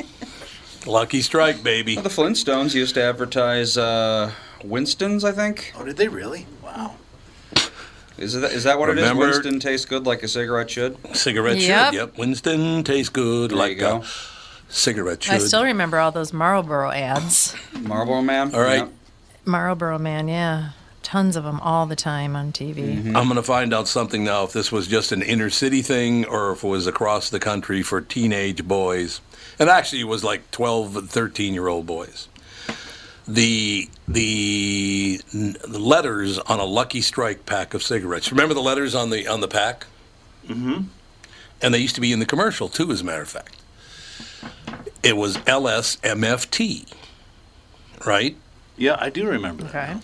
[0.87, 1.97] Lucky Strike, baby.
[1.97, 4.31] Well, the Flintstones used to advertise uh,
[4.65, 5.73] Winston's, I think.
[5.79, 6.47] Oh, did they really?
[6.63, 6.95] Wow.
[8.19, 9.37] Is that, is that what Remember- it is?
[9.37, 10.97] Winston tastes good like a cigarette should?
[11.17, 11.93] Cigarette Yep.
[11.93, 11.99] should.
[11.99, 12.19] Yep.
[12.19, 13.97] Winston tastes good There like you go.
[14.03, 14.05] a
[14.69, 15.35] cigarette should.
[15.35, 17.55] I still remember all those Marlboro ads.
[17.81, 18.55] Marlboro Man?
[18.55, 18.81] All right.
[18.81, 18.93] Yep.
[19.47, 20.71] Marlboro Man, yeah.
[21.03, 22.75] Tons of them all the time on TV.
[22.99, 23.17] Mm-hmm.
[23.17, 26.27] I'm going to find out something now if this was just an inner city thing
[26.27, 29.23] or if it was across the country for teenage boys.
[29.59, 32.29] And actually, it was like 12 and 13 year old boys.
[33.35, 38.31] The the n- letters on a Lucky Strike pack of cigarettes.
[38.33, 39.87] Remember the letters on the on the pack?
[40.49, 40.85] Mm-hmm.
[41.63, 43.57] And they used to be in the commercial too, as a matter of fact.
[45.03, 46.93] It was LSMFT,
[48.05, 48.37] right?
[48.77, 49.91] Yeah, I do remember that.
[49.91, 50.01] Okay.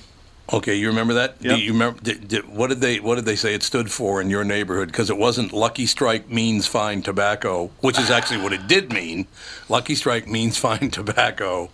[0.53, 1.43] Okay, you remember that?
[1.43, 2.01] Do you remember?
[2.01, 4.87] Did, did, what did they What did they say it stood for in your neighborhood?
[4.87, 9.27] Because it wasn't Lucky Strike means fine tobacco, which is actually what it did mean.
[9.69, 11.71] Lucky Strike means fine tobacco.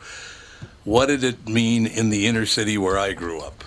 [0.84, 3.62] What did it mean in the inner city where I grew up?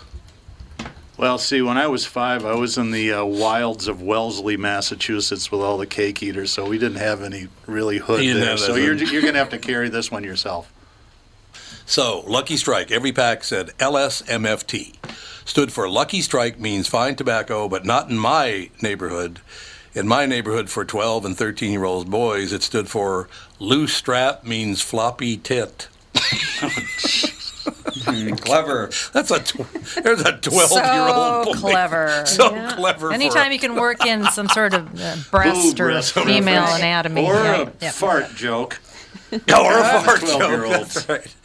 [1.17, 5.49] Well, see, when I was five, I was in the uh, wilds of Wellesley, Massachusetts,
[5.49, 8.57] with all the cake eaters, so we didn't have any really hood You there.
[8.57, 10.73] So you're, you're going to have to carry this one yourself.
[11.85, 14.95] So Lucky Strike, every pack said LSMFT,
[15.45, 19.39] stood for Lucky Strike means fine tobacco, but not in my neighborhood.
[19.93, 24.43] In my neighborhood, for 12 and 13 year old boys, it stood for loose strap
[24.43, 25.87] means floppy tit.
[28.03, 28.89] Hmm, clever.
[29.13, 29.65] That's a tw-
[30.03, 31.59] there's a 12 year old So boy.
[31.59, 32.23] clever.
[32.25, 32.75] So Yeah.
[32.75, 33.11] clever.
[33.11, 36.61] Anytime for you can work in some sort of uh, breast Boob or breast female
[36.61, 36.79] reference.
[36.79, 37.25] anatomy.
[37.25, 37.91] Or right, a yeah.
[37.91, 38.79] fart joke.
[39.31, 40.69] a, or a fart joke.
[40.69, 41.35] That's right.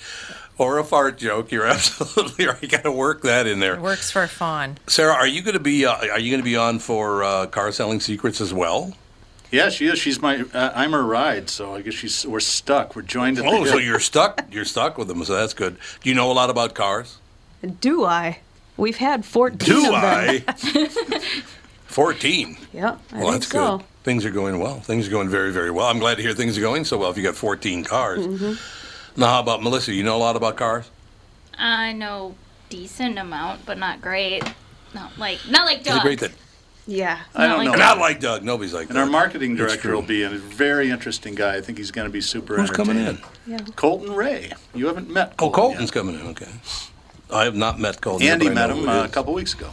[0.58, 1.50] Or a fart joke.
[1.52, 2.60] You're absolutely right.
[2.60, 3.74] You got to work that in there.
[3.74, 4.76] It works for fun.
[4.88, 7.46] Sarah, are you going to be uh, are you going to be on for uh,
[7.46, 8.92] car selling secrets as well?
[9.50, 9.98] Yeah, she is.
[9.98, 10.44] She's my.
[10.54, 12.24] Uh, I'm her ride, so I guess she's.
[12.26, 12.94] We're stuck.
[12.94, 13.86] We're joined at the Oh, so hip.
[13.86, 14.44] you're stuck.
[14.52, 15.24] You're stuck with them.
[15.24, 15.76] So that's good.
[16.02, 17.18] Do you know a lot about cars?
[17.80, 18.38] Do I?
[18.76, 19.94] We've had 14 Do of them.
[19.94, 20.44] I?
[21.86, 22.56] Fourteen.
[22.72, 23.78] Yeah, I Well, think that's so.
[23.78, 23.86] good.
[24.04, 24.80] Things are going well.
[24.80, 25.86] Things are going very, very well.
[25.86, 27.10] I'm glad to hear things are going so well.
[27.10, 28.20] If you got 14 cars.
[28.26, 29.20] Mm-hmm.
[29.20, 29.92] Now, how about Melissa?
[29.92, 30.88] You know a lot about cars?
[31.58, 32.36] I know
[32.70, 34.44] decent amount, but not great.
[34.94, 36.30] Not like not like Is it great that?
[36.90, 37.20] Yeah.
[37.36, 37.72] I don't know.
[37.74, 38.42] Not like Doug.
[38.42, 39.04] Nobody's like And Doug.
[39.04, 41.54] our marketing director will be a very interesting guy.
[41.56, 43.18] I think he's going to be super Who's coming in?
[43.46, 43.58] Yeah.
[43.76, 44.50] Colton Ray.
[44.74, 46.26] You haven't met Oh, Colton Colton's coming in.
[46.28, 46.48] Okay.
[47.32, 48.26] I have not met Colton.
[48.26, 49.70] Andy but I met him uh, a couple weeks ago.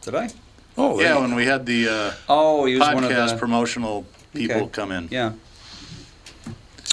[0.00, 0.30] Did I?
[0.78, 3.36] Oh, there yeah, when we had the uh, Oh, he was one of podcast the.
[3.36, 4.68] promotional people Okay.
[4.70, 5.08] come in.
[5.10, 5.32] Yeah.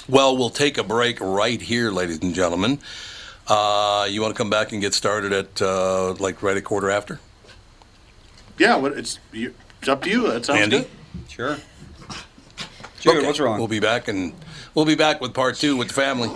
[0.08, 2.78] Well, we'll take a break right here, ladies and gentlemen.
[3.48, 6.90] Uh, you want to come back and get started at uh, like right a quarter
[6.90, 7.18] after?
[8.58, 10.28] Yeah, what it's you, it's up to you.
[10.30, 10.78] That sounds Andy?
[10.80, 10.88] good.
[11.28, 11.56] Sure.
[13.00, 13.58] Jude, Okay, what's wrong?
[13.58, 14.32] We'll be back and
[14.74, 16.30] we'll be back with part two with the family.